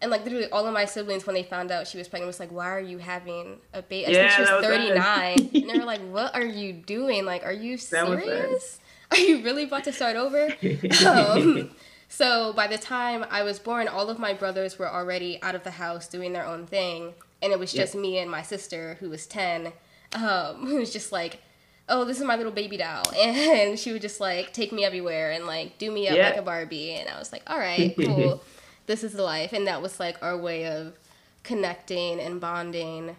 [0.00, 2.40] and like literally all of my siblings, when they found out she was pregnant, was
[2.40, 4.08] like, why are you having a baby?
[4.08, 5.50] I yeah, think she was 39.
[5.54, 7.24] and they were like, what are you doing?
[7.24, 8.80] Like, are you serious?
[9.10, 10.54] Are you really about to start over?
[11.06, 11.70] um,
[12.08, 15.64] so by the time I was born, all of my brothers were already out of
[15.64, 18.02] the house doing their own thing and it was just yep.
[18.02, 19.72] me and my sister who was 10
[20.14, 20.22] um,
[20.66, 21.40] who was just like
[21.88, 23.02] oh this is my little baby doll.
[23.16, 26.42] And she would just like take me everywhere and like do me up like a
[26.42, 26.92] barbie.
[26.92, 28.42] And i was like all right cool.
[28.86, 29.52] This is the life.
[29.52, 30.94] And that was like our way of
[31.42, 33.16] connecting and bonding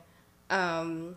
[0.50, 1.16] um,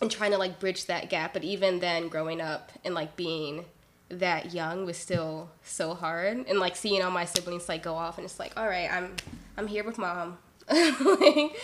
[0.00, 1.32] and trying to like bridge that gap.
[1.32, 3.64] But even then growing up and like being
[4.08, 6.46] that young was still so hard.
[6.46, 9.16] And like seeing all my siblings like go off and it's like all right i'm
[9.56, 10.38] i'm here with mom.
[10.70, 11.56] Like,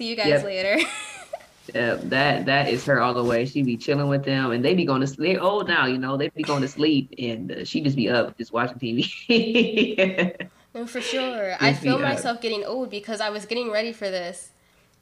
[0.00, 0.44] See you guys yep.
[0.44, 0.78] later.
[1.74, 3.44] yeah, that that is her all the way.
[3.44, 5.14] She be chilling with them, and they be going to.
[5.14, 6.16] They're old now, you know.
[6.16, 10.48] They be going to sleep, and uh, she just be up, just watching TV.
[10.74, 11.50] no, for sure.
[11.50, 12.42] Just I feel myself up.
[12.42, 14.52] getting old because I was getting ready for this,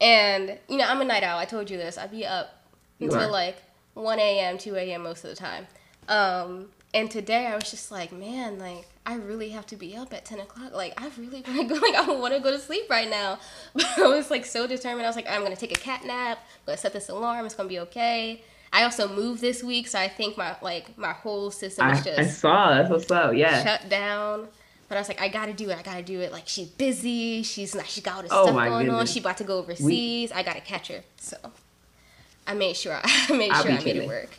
[0.01, 1.39] and you know, I'm a night owl.
[1.39, 1.97] I told you this.
[1.97, 2.65] I'd be up
[2.99, 3.31] you until are.
[3.31, 3.63] like
[3.95, 5.05] 1 a.m., 2 a.m.
[5.05, 5.69] most of the time.
[6.09, 10.13] Um, and today I was just like, man, like I really have to be up
[10.13, 10.75] at 10 o'clock.
[10.75, 13.39] Like, I really want to go, like, I want to go to sleep right now.
[13.73, 15.07] But I was, like, so determined.
[15.07, 16.39] I was like, I'm going to take a cat nap.
[16.39, 17.47] I'm going to set this alarm.
[17.47, 18.43] It's going to be okay.
[18.71, 22.19] I also moved this week, so I think my, like, my whole system was just.
[22.19, 23.65] I saw, that's what's up, yeah.
[23.65, 24.49] Shut down.
[24.91, 25.79] But I was like, I gotta do it.
[25.79, 26.33] I gotta do it.
[26.33, 27.43] Like she's busy.
[27.43, 27.87] She's not.
[27.87, 29.01] She got all this oh, stuff going goodness.
[29.01, 29.07] on.
[29.07, 29.85] She about to go overseas.
[29.85, 31.03] We, I gotta catch her.
[31.19, 31.37] So
[32.47, 32.99] I made sure.
[33.05, 34.31] I made I'll sure I made it work.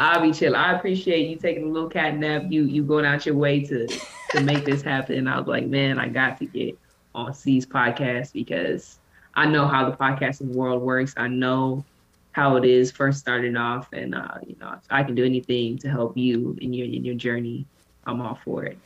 [0.00, 0.56] I'll be chill.
[0.56, 2.44] I appreciate you taking a little cat nap.
[2.48, 3.86] You you going out your way to
[4.30, 5.16] to make this happen.
[5.18, 6.78] And I was like, man, I got to get
[7.14, 8.98] on C's podcast because
[9.34, 11.12] I know how the podcasting world works.
[11.18, 11.84] I know
[12.32, 15.90] how it is first starting off, and uh, you know, I can do anything to
[15.90, 17.66] help you in your in your journey,
[18.06, 18.78] I'm all for it.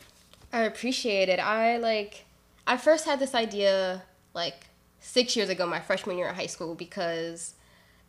[0.53, 1.39] I appreciate it.
[1.39, 2.25] I like.
[2.67, 4.67] I first had this idea like
[4.99, 7.55] six years ago, my freshman year of high school, because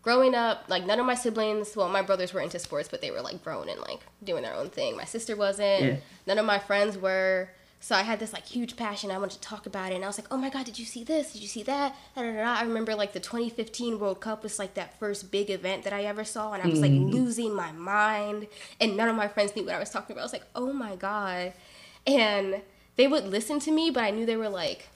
[0.06, 3.10] growing up, like none of my siblings, well, my brothers were into sports, but they
[3.10, 4.96] were like grown and like doing their own thing.
[4.96, 5.84] My sister wasn't.
[5.84, 5.96] Yeah.
[6.28, 7.50] None of my friends were.
[7.80, 9.10] So I had this like huge passion.
[9.10, 10.86] I wanted to talk about it, and I was like, "Oh my god, did you
[10.86, 11.34] see this?
[11.34, 12.56] Did you see that?" Da, da, da.
[12.60, 16.04] I remember like the 2015 World Cup was like that first big event that I
[16.04, 17.12] ever saw, and I was like mm.
[17.12, 18.48] losing my mind.
[18.80, 20.22] And none of my friends knew what I was talking about.
[20.22, 21.54] I was like, "Oh my god,"
[22.06, 22.62] and
[22.96, 24.89] they would listen to me, but I knew they were like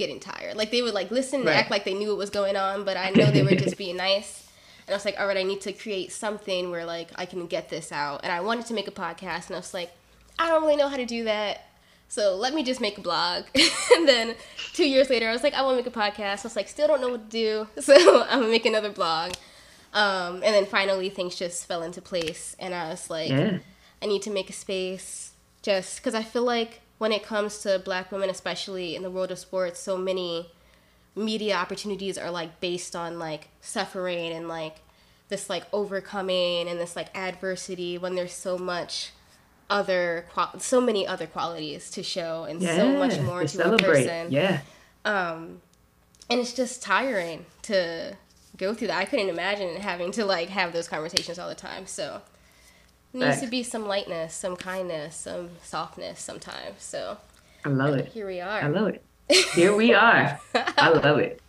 [0.00, 0.56] getting tired.
[0.56, 1.56] Like they would like listen and right.
[1.56, 3.96] act like they knew what was going on, but I know they were just being
[3.96, 4.48] nice.
[4.86, 7.46] And I was like, all right, I need to create something where like I can
[7.46, 8.22] get this out.
[8.24, 9.92] And I wanted to make a podcast, and I was like,
[10.38, 11.66] I don't really know how to do that.
[12.08, 13.44] So let me just make a blog.
[13.94, 14.34] and then
[14.72, 16.40] two years later, I was like, I want to make a podcast.
[16.40, 17.68] I was like, still don't know what to do.
[17.82, 19.34] So I'm gonna make another blog.
[19.92, 22.56] Um, and then finally, things just fell into place.
[22.58, 23.58] And I was like, yeah.
[24.02, 25.32] I need to make a space
[25.62, 29.30] just because I feel like when it comes to black women, especially in the world
[29.30, 30.50] of sports, so many
[31.16, 34.76] media opportunities are like based on like suffering and like
[35.30, 39.12] this like overcoming and this like adversity when there's so much
[39.70, 40.26] other
[40.58, 44.02] so many other qualities to show and yeah, so much more to, to celebrate.
[44.02, 44.30] a person.
[44.30, 44.60] Yeah.
[45.06, 45.62] Um,
[46.28, 48.14] and it's just tiring to
[48.58, 48.98] go through that.
[48.98, 51.86] I couldn't imagine having to like have those conversations all the time.
[51.86, 52.20] So
[53.12, 56.82] needs to be some lightness, some kindness, some softness sometimes.
[56.82, 57.18] So
[57.64, 58.08] I love it.
[58.08, 58.62] Here we are.
[58.62, 59.04] I love it.
[59.54, 60.40] Here we are.
[60.54, 61.40] I love it.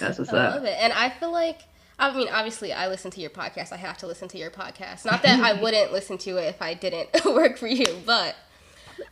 [0.00, 0.52] That's what's I up.
[0.52, 0.76] I love it.
[0.80, 1.62] And I feel like
[1.98, 3.72] I mean, obviously, I listen to your podcast.
[3.72, 5.04] I have to listen to your podcast.
[5.04, 8.36] Not that I wouldn't listen to it if I didn't work for you, but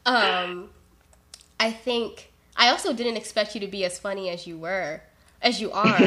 [0.04, 0.70] um,
[1.58, 5.00] I think I also didn't expect you to be as funny as you were,
[5.42, 5.98] as you are,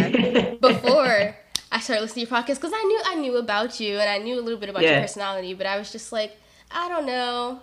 [0.62, 1.36] before
[1.72, 4.18] I started listening to your podcast because I knew I knew about you and I
[4.18, 4.94] knew a little bit about yeah.
[4.94, 6.38] your personality, but I was just like,
[6.72, 7.60] I don't know.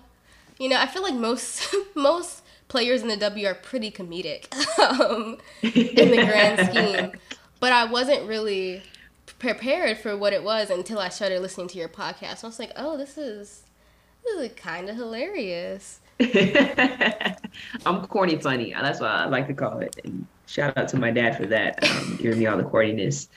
[0.58, 4.52] You know, I feel like most most players in the W are pretty comedic
[5.00, 7.12] um, in the grand scheme,
[7.60, 8.82] but I wasn't really
[9.38, 12.44] prepared for what it was until I started listening to your podcast.
[12.44, 13.64] I was like, oh, this is
[14.24, 16.00] this is kind of hilarious.
[17.84, 18.72] I'm corny funny.
[18.72, 19.96] That's what I like to call it.
[20.04, 23.28] And shout out to my dad for that, um, giving me all the corniness.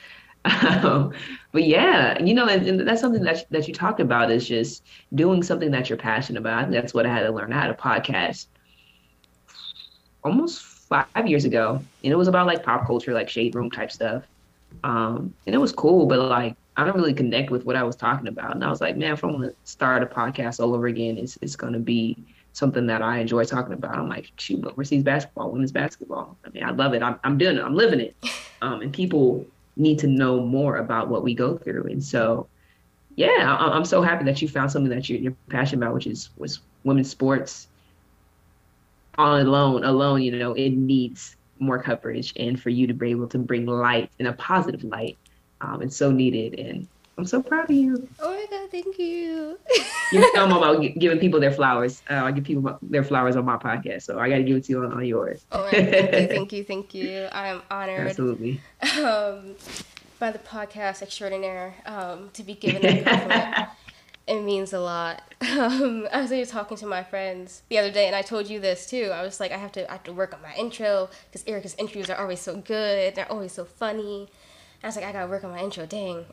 [0.46, 1.14] Um,
[1.52, 4.86] but yeah, you know, and, and, that's something that that you talked about is just
[5.16, 6.60] doing something that you're passionate about.
[6.60, 7.52] I think that's what I had to learn.
[7.52, 8.48] I had a podcast
[10.24, 13.92] almost five years ago, and it was about like pop culture, like shade room type
[13.92, 14.24] stuff.
[14.84, 17.96] Um, and it was cool, but like I don't really connect with what I was
[17.96, 18.56] talking about.
[18.56, 21.18] And I was like, man, if I want to start a podcast all over again,
[21.18, 22.16] it's it's gonna be
[22.54, 23.98] something that I enjoy talking about.
[23.98, 26.38] I'm like, shoot, overseas basketball, women's basketball.
[26.46, 27.04] I mean, I love it.
[27.04, 27.64] I'm I'm doing it.
[27.64, 28.16] I'm living it.
[28.62, 31.84] Um, and people need to know more about what we go through.
[31.84, 32.48] And so,
[33.16, 36.08] yeah, I, am so happy that you found something that you're, you're passionate about, which
[36.08, 37.68] is was women's sports.
[39.18, 43.28] On alone, alone, you know, it needs more coverage and for you to be able
[43.28, 45.18] to bring light in a positive light.
[45.60, 46.58] Um, it's so needed.
[46.58, 46.88] And
[47.20, 48.08] I'm so proud of you.
[48.22, 49.60] Oh my God, thank you.
[50.14, 52.02] you know I'm about giving people their flowers.
[52.10, 54.64] Uh, I give people their flowers on my podcast, so I got to give it
[54.64, 55.46] to you on, on yours.
[55.52, 57.28] Oh, my God, thank you, thank you, thank you.
[57.34, 58.08] I'm honored.
[58.08, 58.62] Absolutely.
[58.98, 59.56] Um,
[60.18, 63.70] by the podcast extraordinaire um, to be given that compliment
[64.30, 65.24] it means a lot.
[65.42, 68.60] Um, I was just talking to my friends the other day, and I told you
[68.60, 69.10] this too.
[69.14, 71.76] I was like, I have to, I have to work on my intro because Erica's
[71.76, 73.16] intros are always so good.
[73.16, 74.30] They're always so funny.
[74.84, 75.86] I was like, I gotta work on my intro.
[75.86, 76.26] Dang.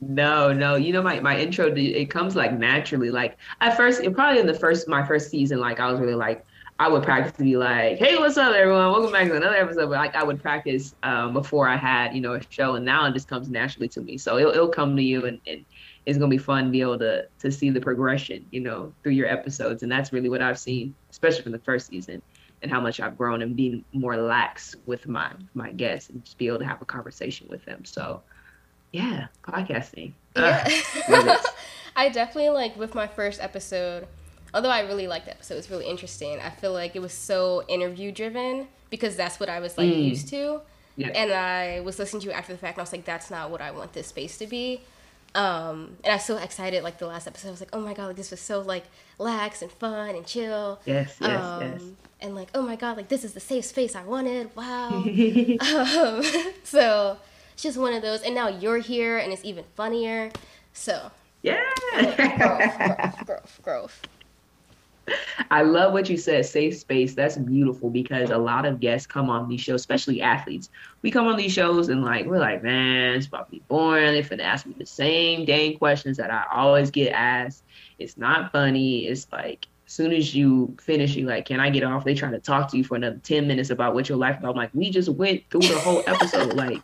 [0.00, 0.74] no, no.
[0.74, 3.10] You know, my my intro it comes like naturally.
[3.10, 6.14] Like at first, it probably in the first my first season, like I was really
[6.14, 6.44] like
[6.78, 8.90] I would practice to be like, "Hey, what's up, everyone?
[8.90, 12.20] Welcome back to another episode." But like, I would practice um, before I had, you
[12.20, 14.18] know, a show, and now it just comes naturally to me.
[14.18, 15.64] So it'll, it'll come to you, and, and
[16.04, 19.12] it's gonna be fun to be able to to see the progression, you know, through
[19.12, 22.20] your episodes, and that's really what I've seen, especially from the first season,
[22.64, 26.36] and how much I've grown and being more lax with my my guests, and just
[26.38, 27.84] be able to have a conversation with them.
[27.84, 28.22] So,
[28.90, 30.12] yeah, podcasting.
[30.34, 30.66] Yeah.
[31.16, 31.36] Uh,
[31.96, 34.08] I definitely like with my first episode
[34.54, 36.38] although I really liked the episode, it was really interesting.
[36.40, 40.08] I feel like it was so interview driven because that's what I was like mm.
[40.08, 40.60] used to.
[40.96, 41.08] Yeah.
[41.08, 43.50] And I was listening to you after the fact, and I was like, "That's not
[43.50, 44.80] what I want this space to be."
[45.34, 46.84] Um, and I was so excited.
[46.84, 48.84] Like the last episode, I was like, "Oh my god, like this was so like
[49.18, 51.82] lax and fun and chill." Yes, yes, um, yes.
[52.20, 54.54] And like, oh my god, like this is the safe space I wanted.
[54.54, 54.88] Wow.
[54.94, 56.22] um,
[56.62, 57.18] so
[57.52, 58.22] it's just one of those.
[58.22, 60.30] And now you're here, and it's even funnier.
[60.72, 61.10] So
[61.42, 61.62] yeah,
[61.92, 62.16] growth,
[62.78, 64.02] growth, growth, growth.
[65.50, 67.14] I love what you said, safe space.
[67.14, 70.70] That's beautiful because a lot of guests come on these shows, especially athletes.
[71.02, 74.12] We come on these shows and like we're like, man, it's probably boring.
[74.12, 77.64] They're finna ask me the same dang questions that I always get asked.
[77.98, 79.06] It's not funny.
[79.06, 82.04] It's like as soon as you finish, you like, can I get off?
[82.04, 84.50] They trying to talk to you for another 10 minutes about what your life about.
[84.50, 86.54] I'm like, we just went through the whole episode.
[86.54, 86.80] like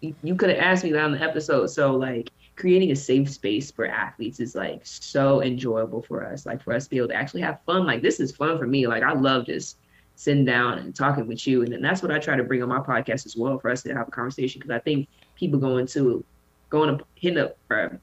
[0.00, 1.66] you could have asked me that on the episode.
[1.68, 2.30] So like
[2.62, 6.46] creating a safe space for athletes is like so enjoyable for us.
[6.46, 7.84] Like for us to be able to actually have fun.
[7.84, 8.86] Like this is fun for me.
[8.86, 9.78] Like I love just
[10.14, 11.64] sitting down and talking with you.
[11.64, 13.82] And then that's what I try to bring on my podcast as well for us
[13.82, 14.62] to have a conversation.
[14.62, 16.24] Cause I think people going to
[16.70, 17.98] going to hit up or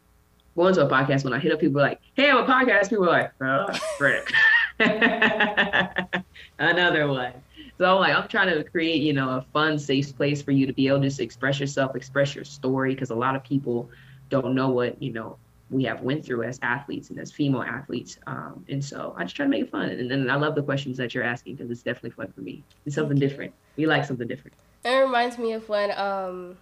[0.57, 3.05] going to a podcast when I hit up people like, hey, I'm a podcast, people
[3.05, 4.29] are like, oh frick.
[6.59, 7.31] Another one.
[7.77, 10.67] So I'm like, I'm trying to create, you know, a fun, safe place for you
[10.67, 13.89] to be able to just express yourself, express your story, because a lot of people
[14.29, 15.37] don't know what, you know,
[15.69, 18.17] we have went through as athletes and as female athletes.
[18.25, 19.89] Um, and so I just try to make it fun.
[19.89, 22.63] And then I love the questions that you're asking because it's definitely fun for me.
[22.85, 23.53] It's something different.
[23.75, 24.55] We like something different.
[24.83, 26.57] It reminds me of when um,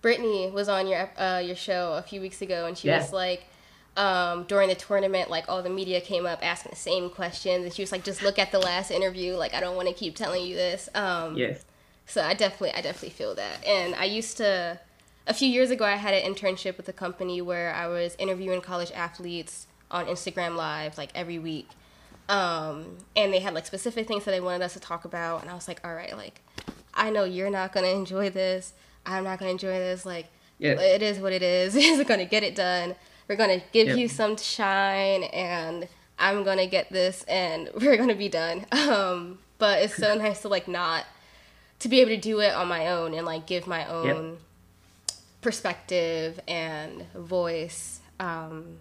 [0.00, 2.98] Brittany was on your uh, your show a few weeks ago, and she yeah.
[2.98, 3.44] was like,
[3.96, 7.72] um, during the tournament, like all the media came up asking the same questions, and
[7.72, 9.34] she was like, "Just look at the last interview.
[9.34, 11.64] Like, I don't want to keep telling you this." Um, yes.
[12.06, 13.64] So I definitely, I definitely feel that.
[13.64, 14.78] And I used to,
[15.26, 18.60] a few years ago, I had an internship with a company where I was interviewing
[18.60, 21.68] college athletes on Instagram Live like every week.
[22.28, 25.50] Um, and they had like specific things that they wanted us to talk about, and
[25.50, 26.40] I was like, "All right, like,
[26.94, 28.72] I know you're not gonna enjoy this.
[29.04, 30.06] I'm not gonna enjoy this.
[30.06, 30.26] Like,
[30.58, 30.80] yeah.
[30.80, 31.74] it is what it is.
[31.76, 32.94] It's gonna get it done."
[33.28, 33.96] we're gonna give yep.
[33.96, 38.66] you some shine and I'm gonna get this and we're gonna be done.
[38.72, 41.06] Um, but it's so nice to like not
[41.80, 44.38] to be able to do it on my own and like give my own yep.
[45.42, 48.78] Perspective and voice um,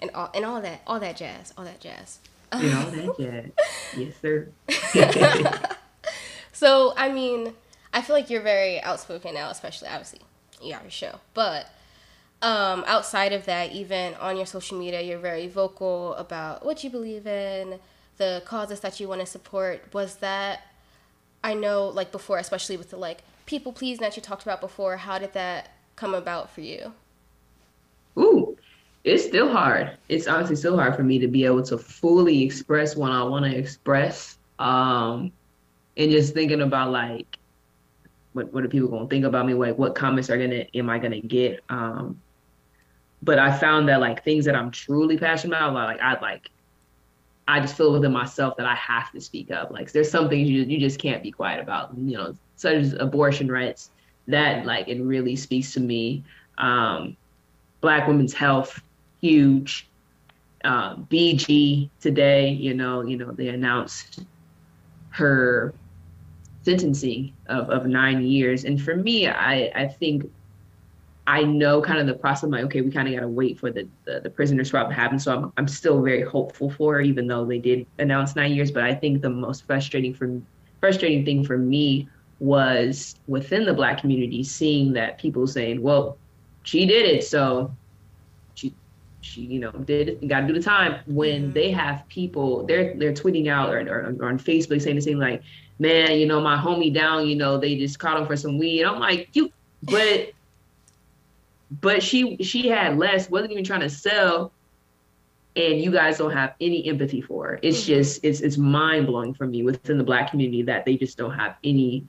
[0.00, 2.20] and all and all that all that jazz all that jazz.
[2.52, 3.50] And all that jazz,
[3.96, 4.48] yes sir.
[6.52, 7.52] so I mean,
[7.92, 10.20] I feel like you're very outspoken now, especially obviously
[10.62, 11.68] you got your show, but
[12.42, 16.90] um, outside of that, even on your social media, you're very vocal about what you
[16.90, 17.80] believe in,
[18.18, 19.82] the causes that you want to support.
[19.92, 20.60] Was that,
[21.42, 24.98] I know, like before, especially with the like people pleasing that you talked about before,
[24.98, 26.92] how did that come about for you?
[28.18, 28.56] Ooh,
[29.04, 29.96] it's still hard.
[30.08, 33.44] It's honestly still hard for me to be able to fully express what I want
[33.44, 34.38] to express.
[34.58, 35.32] Um,
[35.96, 37.38] and just thinking about like,
[38.32, 39.54] what, what are people gonna think about me?
[39.54, 41.60] Like, what comments are gonna am I gonna get?
[41.68, 42.20] Um,
[43.22, 46.50] but I found that like things that I'm truly passionate about, like I like,
[47.48, 49.70] I just feel within myself that I have to speak up.
[49.70, 51.96] Like there's some things you you just can't be quiet about.
[51.96, 53.90] You know, such as abortion rights.
[54.28, 56.24] That like it really speaks to me.
[56.58, 57.16] Um,
[57.80, 58.82] Black women's health,
[59.20, 59.88] huge.
[60.64, 64.24] Uh, BG today, you know, you know they announced
[65.10, 65.72] her
[66.62, 70.28] sentencing of, of nine years, and for me, I I think
[71.26, 72.44] I know kind of the process.
[72.44, 74.88] I'm like, okay, we kind of got to wait for the, the, the prisoner swap
[74.88, 75.18] to happen.
[75.18, 78.70] So I'm, I'm still very hopeful for her, even though they did announce nine years.
[78.70, 80.40] But I think the most frustrating for
[80.80, 82.08] frustrating thing for me
[82.38, 86.18] was within the black community seeing that people saying, well,
[86.62, 87.74] she did it, so
[88.54, 88.74] she
[89.20, 91.00] she you know did it, got to do the time.
[91.06, 91.52] When mm-hmm.
[91.52, 95.18] they have people, they're they're tweeting out or, or, or on Facebook saying the same
[95.18, 95.42] like,
[95.78, 98.84] man, you know my homie down, you know they just caught him for some weed.
[98.84, 99.50] I'm like, you,
[99.82, 100.32] but
[101.80, 104.52] but she she had less, wasn't even trying to sell,
[105.54, 107.60] and you guys don't have any empathy for her.
[107.62, 107.94] It's mm-hmm.
[107.94, 111.34] just it's it's mind blowing for me within the black community that they just don't
[111.34, 112.06] have any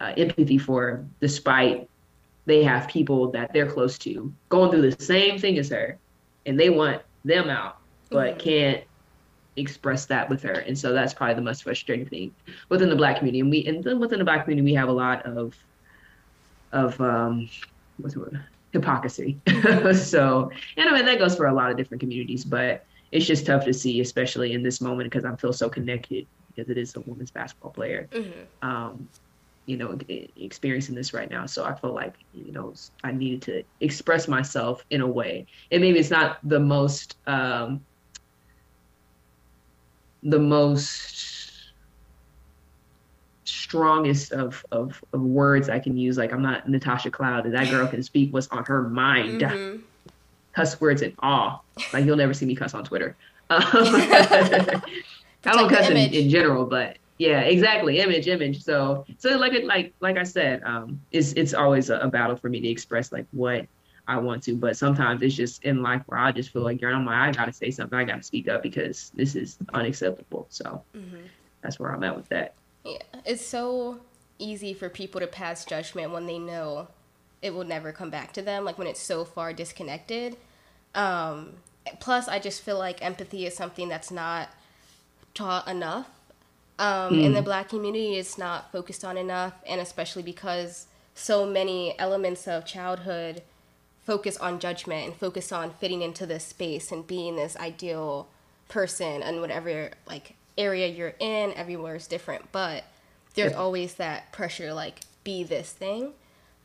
[0.00, 1.88] uh, empathy for, despite
[2.46, 5.98] they have people that they're close to going through the same thing as her,
[6.46, 7.78] and they want them out,
[8.10, 8.40] but mm-hmm.
[8.40, 8.84] can't
[9.56, 10.52] express that with her.
[10.52, 12.34] And so that's probably the most frustrating thing
[12.68, 13.40] within the black community.
[13.40, 15.54] And we and then within the black community we have a lot of
[16.72, 17.48] of um
[17.98, 18.40] what's the word?
[18.72, 19.38] hypocrisy.
[19.94, 23.46] so, and I mean, that goes for a lot of different communities, but it's just
[23.46, 26.94] tough to see, especially in this moment, because I feel so connected because it is
[26.96, 28.08] a women's basketball player.
[28.12, 28.68] Mm-hmm.
[28.68, 29.08] Um,
[29.68, 29.98] you know,
[30.36, 31.44] experiencing this right now.
[31.44, 32.72] So I feel like, you know,
[33.04, 35.46] I needed to express myself in a way.
[35.70, 37.84] And maybe it's not the most, um,
[40.22, 41.72] the most
[43.44, 46.16] strongest of, of, of words I can use.
[46.16, 47.44] Like I'm not Natasha Cloud.
[47.44, 49.42] And that girl can speak what's on her mind.
[49.42, 49.82] Mm-hmm.
[50.54, 51.66] Cuss words and all.
[51.92, 53.14] Like you'll never see me cuss on Twitter.
[53.50, 54.80] I
[55.44, 57.98] don't cuss in, in, general, but yeah, exactly.
[57.98, 58.62] Image, image.
[58.62, 62.36] So so like it like like I said, um, it's it's always a, a battle
[62.36, 63.66] for me to express like what
[64.06, 64.54] I want to.
[64.54, 67.32] But sometimes it's just in life where I just feel like, you're, I'm like, I
[67.32, 67.98] gotta say something.
[67.98, 70.46] I gotta speak up because this is unacceptable.
[70.48, 71.26] So mm-hmm.
[71.60, 72.54] that's where I'm at with that.
[72.84, 73.98] Yeah, it's so
[74.38, 76.88] easy for people to pass judgment when they know
[77.42, 78.64] it will never come back to them.
[78.64, 80.36] Like when it's so far disconnected.
[80.94, 81.54] Um,
[82.00, 84.48] plus, I just feel like empathy is something that's not
[85.34, 86.08] taught enough.
[86.78, 87.24] Um, mm.
[87.24, 92.46] In the black community, it's not focused on enough, and especially because so many elements
[92.46, 93.42] of childhood
[94.08, 98.28] focus on judgment and focus on fitting into this space and being this ideal
[98.68, 102.84] person and whatever like area you're in everywhere is different but
[103.34, 103.58] there's yeah.
[103.58, 106.12] always that pressure like be this thing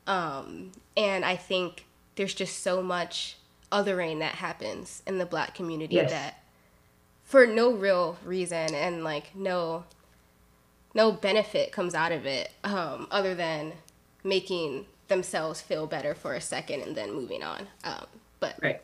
[0.08, 1.86] um, and i think
[2.16, 3.38] there's just so much
[3.74, 6.12] othering that happens in the black community yes.
[6.12, 6.44] that
[7.26, 9.84] for no real reason and like no
[10.94, 13.74] no benefit comes out of it um, other than
[14.24, 17.68] making themselves feel better for a second and then moving on.
[17.84, 18.06] Um,
[18.40, 18.82] but right.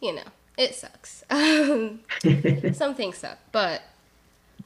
[0.00, 0.22] you know,
[0.56, 1.24] it sucks.
[2.76, 3.82] some things suck, but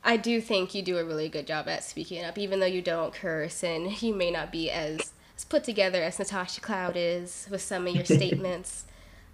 [0.05, 2.82] I do think you do a really good job at speaking up, even though you
[2.82, 7.49] don't curse and you may not be as, as put together as Natasha Cloud is
[7.51, 8.84] with some of your statements.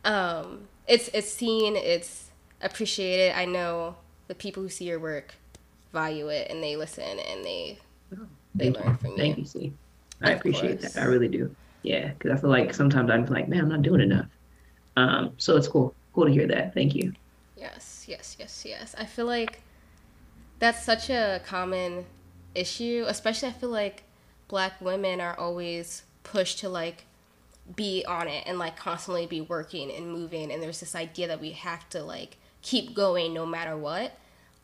[0.04, 2.30] Um, it's it's seen, it's
[2.60, 3.36] appreciated.
[3.36, 3.96] I know
[4.28, 5.34] the people who see your work
[5.92, 7.78] value it and they listen and they
[8.16, 9.16] oh, they learn from you.
[9.16, 9.72] Thank you, see.
[10.22, 10.94] I appreciate course.
[10.94, 11.02] that.
[11.02, 11.54] I really do.
[11.82, 14.28] Yeah, because I feel like sometimes I'm like, man, I'm not doing enough.
[14.96, 16.74] Um, so it's cool, cool to hear that.
[16.74, 17.12] Thank you.
[17.56, 18.94] Yes, yes, yes, yes.
[18.98, 19.60] I feel like
[20.58, 22.04] that's such a common
[22.54, 24.04] issue, especially I feel like
[24.48, 27.04] black women are always pushed to like
[27.74, 31.40] be on it and like constantly be working and moving and there's this idea that
[31.40, 34.12] we have to like keep going no matter what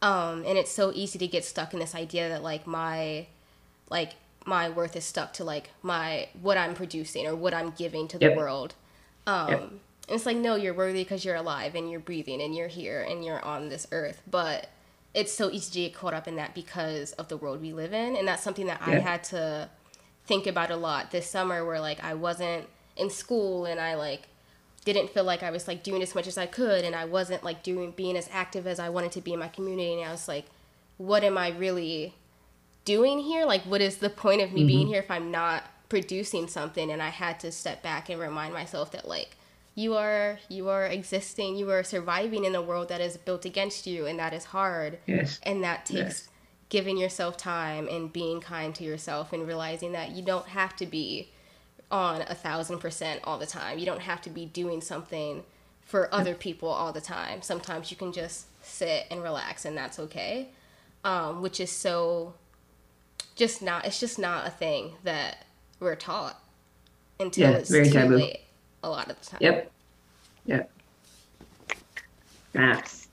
[0.02, 3.26] um and it's so easy to get stuck in this idea that like my
[3.90, 4.12] like
[4.48, 8.18] my worth is stuck to like my what I'm producing or what I'm giving to
[8.18, 8.36] the yep.
[8.36, 8.74] world.
[9.26, 9.60] Um, yep.
[9.60, 9.80] And
[10.16, 13.24] it's like no, you're worthy because you're alive and you're breathing and you're here and
[13.24, 14.22] you're on this earth.
[14.28, 14.68] But
[15.14, 17.92] it's so easy to get caught up in that because of the world we live
[17.92, 19.68] in, and that's something that I had to
[20.26, 24.22] think about a lot this summer, where like I wasn't in school and I like
[24.92, 27.44] didn't feel like I was like doing as much as I could, and I wasn't
[27.44, 30.12] like doing being as active as I wanted to be in my community, and I
[30.12, 30.46] was like,
[30.96, 32.14] what am I really
[32.84, 33.44] doing here?
[33.44, 34.68] Like, what is the point of me mm-hmm.
[34.68, 36.90] being here if I'm not producing something?
[36.90, 39.36] And I had to step back and remind myself that, like,
[39.74, 43.86] you are you are existing, you are surviving in a world that is built against
[43.86, 44.98] you, and that is hard.
[45.06, 45.38] Yes.
[45.44, 46.28] And that takes yes.
[46.68, 50.86] giving yourself time and being kind to yourself and realizing that you don't have to
[50.86, 51.30] be
[51.90, 53.78] on a thousand percent all the time.
[53.78, 55.42] You don't have to be doing something
[55.82, 57.42] for other people all the time.
[57.42, 60.48] Sometimes you can just sit and relax, and that's okay.
[61.04, 62.34] Um, which is so
[63.36, 65.46] just not it's just not a thing that
[65.80, 66.40] we're taught
[67.20, 68.16] until yeah, it's very too taboo.
[68.16, 68.40] late
[68.82, 69.38] a lot of the time.
[69.40, 69.72] Yep.
[70.46, 70.70] Yep.
[72.54, 73.08] Maps.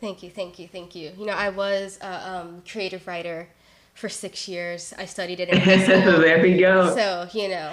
[0.00, 1.12] Thank you, thank you, thank you.
[1.18, 3.48] You know, I was a um, creative writer
[3.94, 4.92] for six years.
[4.98, 5.58] I studied it in
[6.20, 6.94] there we go.
[6.94, 7.72] So, you know,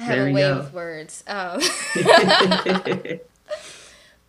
[0.00, 0.56] I have there a way go.
[0.58, 1.22] with words.
[1.26, 1.60] Um,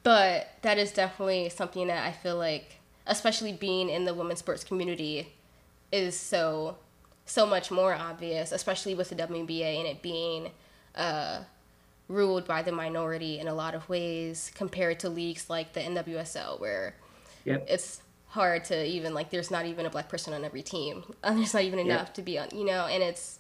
[0.04, 4.64] but that is definitely something that I feel like, especially being in the women's sports
[4.64, 5.34] community,
[5.92, 6.78] is so
[7.26, 10.52] so much more obvious, especially with the WNBA and it being
[10.96, 11.42] uh,
[12.12, 16.60] ruled by the minority in a lot of ways compared to leagues like the NWSL
[16.60, 16.96] where
[17.46, 17.66] yep.
[17.70, 21.38] it's hard to even like there's not even a black person on every team and
[21.38, 22.14] there's not even enough yep.
[22.14, 23.40] to be on you know and it's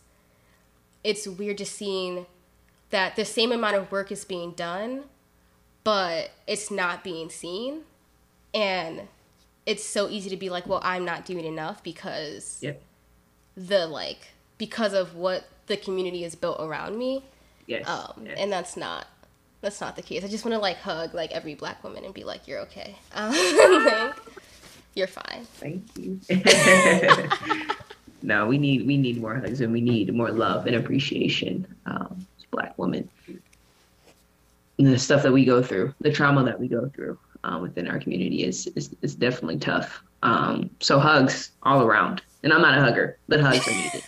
[1.03, 2.25] it's weird just seeing
[2.89, 5.03] that the same amount of work is being done
[5.83, 7.81] but it's not being seen
[8.53, 9.07] and
[9.65, 12.81] it's so easy to be like, well, I'm not doing enough because yep.
[13.55, 17.23] the like because of what the community is built around me.
[17.67, 17.87] Yes.
[17.87, 18.37] Um, yes.
[18.37, 19.07] and that's not
[19.61, 20.23] that's not the case.
[20.23, 22.95] I just want to like hug like every black woman and be like, you're okay.
[23.13, 23.31] Um,
[23.85, 24.15] like,
[24.95, 25.45] you're fine.
[25.55, 26.19] Thank you.
[28.21, 32.25] no, we need we need more hugs and we need more love and appreciation um,
[32.37, 33.09] as black women.
[34.77, 37.87] And the stuff that we go through, the trauma that we go through uh, within
[37.87, 40.01] our community is, is, is definitely tough.
[40.23, 42.21] Um, so hugs all around.
[42.43, 44.03] And I'm not a hugger, but hugs are needed.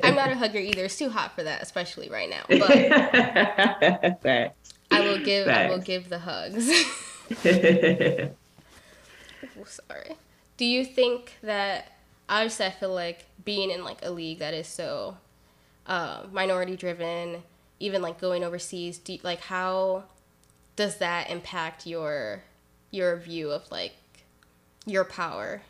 [0.04, 0.84] I'm not a hugger either.
[0.84, 2.44] It's too hot for that, especially right now.
[2.48, 2.70] But
[4.90, 5.48] I will give.
[5.48, 6.70] I will give the hugs.
[9.58, 10.16] oh, sorry.
[10.56, 11.95] Do you think that
[12.28, 15.16] obviously I feel like being in like a league that is so
[15.86, 17.42] uh, minority driven,
[17.80, 20.04] even like going overseas, do, like how
[20.74, 22.42] does that impact your
[22.90, 23.94] your view of like
[24.86, 25.62] your power?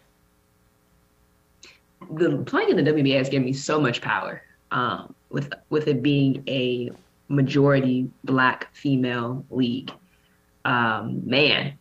[2.10, 4.42] The playing in the WBA has given me so much power.
[4.70, 6.90] Um, with with it being a
[7.28, 9.92] majority black female league.
[10.64, 11.78] Um, man,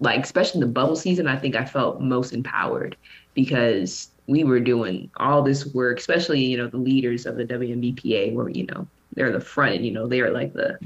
[0.00, 2.96] like especially in the bubble season, I think I felt most empowered
[3.36, 8.32] because we were doing all this work, especially you know the leaders of the WNBPA,
[8.34, 10.76] were, you know they're the front, you know they're like the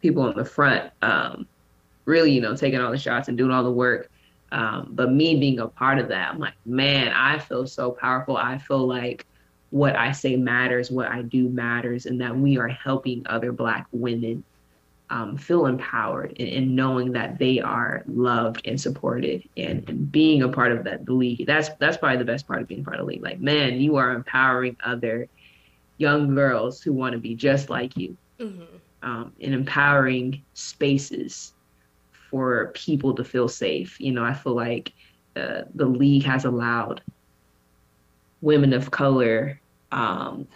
[0.00, 1.46] people on the front, um,
[2.06, 4.08] really you know taking all the shots and doing all the work.
[4.52, 8.36] Um, but me being a part of that, I'm like, man, I feel so powerful.
[8.36, 9.26] I feel like
[9.70, 13.86] what I say matters, what I do matters, and that we are helping other Black
[13.92, 14.42] women
[15.10, 20.42] um, feel empowered and, and, knowing that they are loved and supported and, and, being
[20.42, 21.46] a part of that the league.
[21.46, 23.22] That's that's probably the best part of being part of the league.
[23.22, 25.28] Like, man, you are empowering other
[25.98, 28.62] young girls who want to be just like you, mm-hmm.
[29.02, 31.54] um, and empowering spaces
[32.30, 34.00] for people to feel safe.
[34.00, 34.92] You know, I feel like
[35.34, 37.02] uh, the league has allowed
[38.40, 40.46] women of color, um,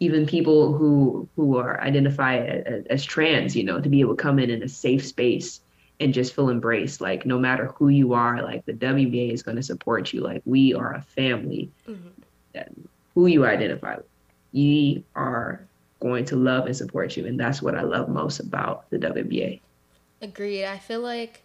[0.00, 4.22] even people who who are identified as, as, trans, you know, to be able to
[4.22, 5.60] come in in a safe space
[6.00, 7.00] and just feel embraced.
[7.00, 10.20] Like no matter who you are, like the WBA is going to support you.
[10.20, 11.70] Like we are a family.
[11.88, 12.08] Mm-hmm.
[12.52, 12.72] That,
[13.14, 14.06] who you identify with,
[14.52, 15.66] you are
[16.00, 19.60] going to love and support you, and that's what I love most about the WBA.
[20.20, 20.66] Agreed.
[20.66, 21.42] I feel like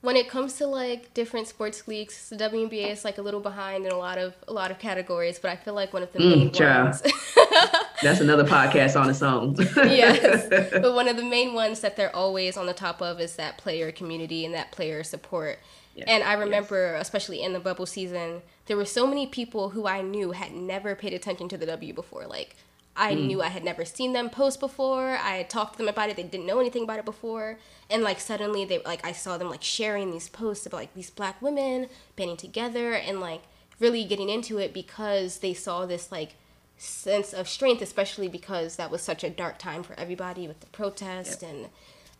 [0.00, 3.84] when it comes to like different sports leagues, the WNBA is like a little behind
[3.84, 6.18] in a lot of a lot of categories, but I feel like one of the
[6.18, 7.02] mm, main ones.
[8.02, 9.56] That's another podcast on its own.
[9.76, 13.36] yes, but one of the main ones that they're always on the top of is
[13.36, 15.58] that player community and that player support.
[15.94, 16.06] Yes.
[16.08, 17.02] And I remember, yes.
[17.02, 20.94] especially in the bubble season, there were so many people who I knew had never
[20.94, 22.56] paid attention to the W before, like
[22.96, 23.26] I mm.
[23.26, 25.10] knew I had never seen them post before.
[25.10, 26.16] I had talked to them about it.
[26.16, 27.58] They didn't know anything about it before.
[27.88, 31.10] And like suddenly they like I saw them like sharing these posts about like these
[31.10, 33.42] black women banding together and like
[33.78, 36.34] really getting into it because they saw this like
[36.80, 40.66] sense of strength, especially because that was such a dark time for everybody with the
[40.68, 41.50] protest yep.
[41.50, 41.68] and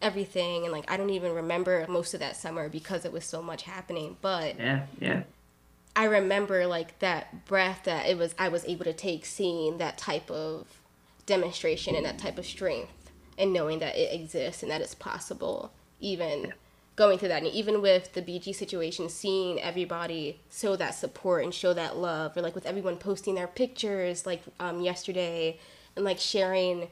[0.02, 0.64] everything.
[0.64, 3.62] And like I don't even remember most of that summer because it was so much
[3.62, 4.16] happening.
[4.20, 5.22] But yeah, yeah.
[5.96, 9.96] I remember like that breath that it was I was able to take seeing that
[9.96, 10.66] type of
[11.24, 15.72] demonstration and that type of strength and knowing that it exists and that it's possible
[16.00, 16.52] even
[17.00, 21.54] going through that and even with the BG situation seeing everybody show that support and
[21.54, 25.58] show that love or like with everyone posting their pictures like um, yesterday
[25.96, 26.88] and like sharing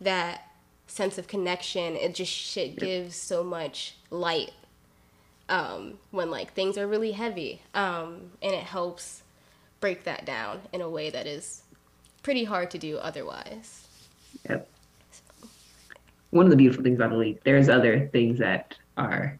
[0.00, 0.48] that
[0.88, 4.50] sense of connection it just shit gives so much light
[5.48, 9.22] um, when like things are really heavy, um, and it helps
[9.80, 11.62] break that down in a way that is
[12.22, 13.86] pretty hard to do otherwise.
[14.48, 14.68] Yep.
[16.30, 19.38] One of the beautiful things about the league, there's other things that are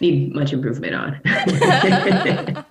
[0.00, 1.20] need much improvement on.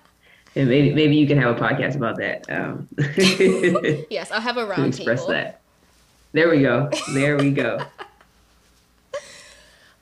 [0.54, 2.50] and maybe maybe you can have a podcast about that.
[2.50, 2.88] Um,
[4.10, 5.32] yes, I'll have a round express table.
[5.32, 5.60] that.
[6.32, 6.90] There we go.
[7.12, 7.80] There we go.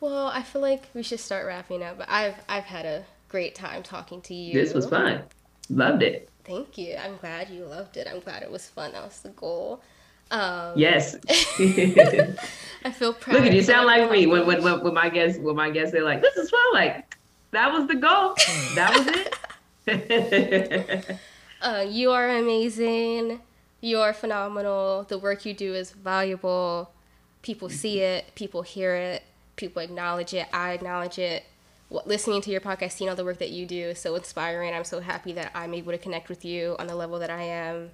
[0.00, 1.98] Well, I feel like we should start wrapping up.
[1.98, 4.54] But I've I've had a great time talking to you.
[4.54, 5.22] This was fun.
[5.70, 6.30] Loved it.
[6.44, 6.96] Thank you.
[6.96, 8.06] I'm glad you loved it.
[8.10, 8.92] I'm glad it was fun.
[8.92, 9.82] That was the goal.
[10.30, 11.16] Um, yes.
[12.84, 13.36] I feel proud.
[13.36, 13.62] Look at you.
[13.62, 16.36] Sound like me when, when when when my guests when my guests they're like, "This
[16.36, 17.17] is fun." Like
[17.50, 18.34] that was the goal.
[18.74, 19.06] that was
[19.86, 21.18] it.
[21.62, 23.40] uh, you are amazing.
[23.80, 25.04] You are phenomenal.
[25.04, 26.90] The work you do is valuable.
[27.42, 28.34] People see it.
[28.34, 29.22] People hear it
[29.58, 30.46] people acknowledge it.
[30.52, 31.44] I acknowledge it.
[31.90, 34.72] Listening to your podcast, seeing all the work that you do is so inspiring.
[34.72, 37.42] I'm so happy that I'm able to connect with you on the level that I
[37.42, 37.90] am.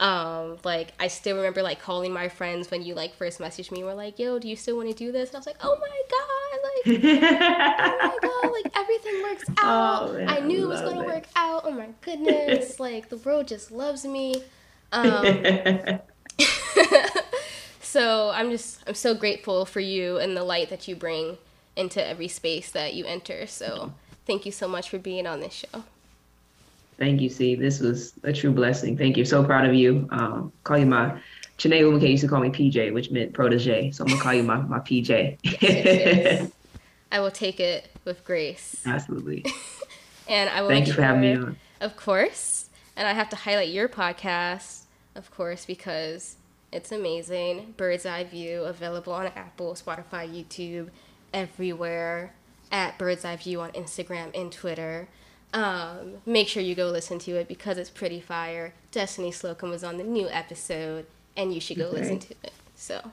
[0.00, 3.84] Um, like I still remember like calling my friends when you like first messaged me.
[3.84, 5.78] We're like, "Yo, do you still want to do this?" And I was like, "Oh
[5.80, 10.10] my god, like, oh my god, like everything works oh, out.
[10.10, 11.06] Oh, man, I knew it was gonna it.
[11.06, 11.62] work out.
[11.64, 14.42] Oh my goodness, like the world just loves me."
[14.90, 16.00] Um,
[17.80, 21.38] so I'm just I'm so grateful for you and the light that you bring
[21.76, 23.46] into every space that you enter.
[23.46, 23.92] So
[24.26, 25.84] thank you so much for being on this show.
[26.98, 27.54] Thank you, C.
[27.54, 28.96] This was a true blessing.
[28.96, 29.24] Thank you.
[29.24, 30.08] So proud of you.
[30.10, 31.20] Um, call you my
[31.58, 33.90] Chiney Ogwumike used to call me PJ, which meant protege.
[33.90, 36.50] So I'm gonna call you my, my PJ.
[37.12, 38.82] I will take it with grace.
[38.84, 39.44] Absolutely.
[40.28, 41.56] and I will Thank you for having me on.
[41.80, 42.70] Of course.
[42.96, 44.82] And I have to highlight your podcast,
[45.14, 46.36] of course, because
[46.72, 47.74] it's amazing.
[47.76, 50.90] Bird's Eye View, available on Apple, Spotify, YouTube,
[51.32, 52.34] everywhere.
[52.72, 55.08] At Bird's Eye View on Instagram and Twitter.
[55.54, 58.74] Um, make sure you go listen to it because it's pretty fire.
[58.90, 62.00] Destiny Slocum was on the new episode, and you should go okay.
[62.00, 62.52] listen to it.
[62.74, 63.10] So,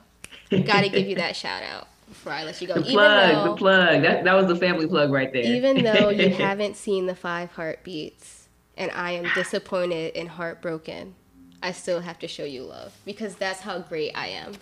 [0.50, 2.74] gotta give you that shout out before I let you go.
[2.74, 4.02] The plug, though, the plug.
[4.02, 5.44] That, that was the family plug right there.
[5.44, 11.14] Even though you haven't seen the five heartbeats, and I am disappointed and heartbroken
[11.62, 14.52] I still have to show you love because that's how great I am.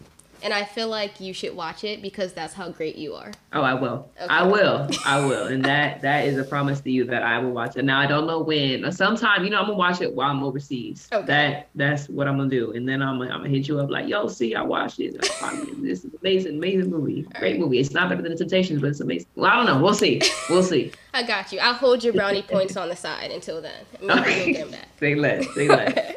[0.43, 3.33] And I feel like you should watch it because that's how great you are.
[3.53, 4.11] Oh, I will.
[4.17, 4.27] Okay.
[4.29, 4.89] I will.
[5.05, 5.47] I will.
[5.47, 7.85] And that that is a promise to you that I will watch it.
[7.85, 8.91] Now I don't know when.
[8.93, 11.09] Sometime, you know, I'm gonna watch it while I'm overseas.
[11.13, 11.27] Okay.
[11.27, 12.73] That that's what I'm gonna do.
[12.73, 15.21] And then I'm gonna, I'm gonna hit you up like, yo, see, I watched it.
[15.21, 17.23] This is amazing, amazing movie.
[17.39, 17.79] Great movie.
[17.79, 19.29] It's not better than the Temptations, but it's amazing.
[19.35, 19.83] Well, I don't know.
[19.83, 20.21] We'll see.
[20.49, 20.93] We'll see.
[21.15, 21.59] I got you.
[21.59, 23.85] I'll hold your brownie points on the side until then.
[24.03, 24.89] Maybe you'll get 'em back.
[25.01, 25.55] Say less.
[25.55, 26.15] Say less.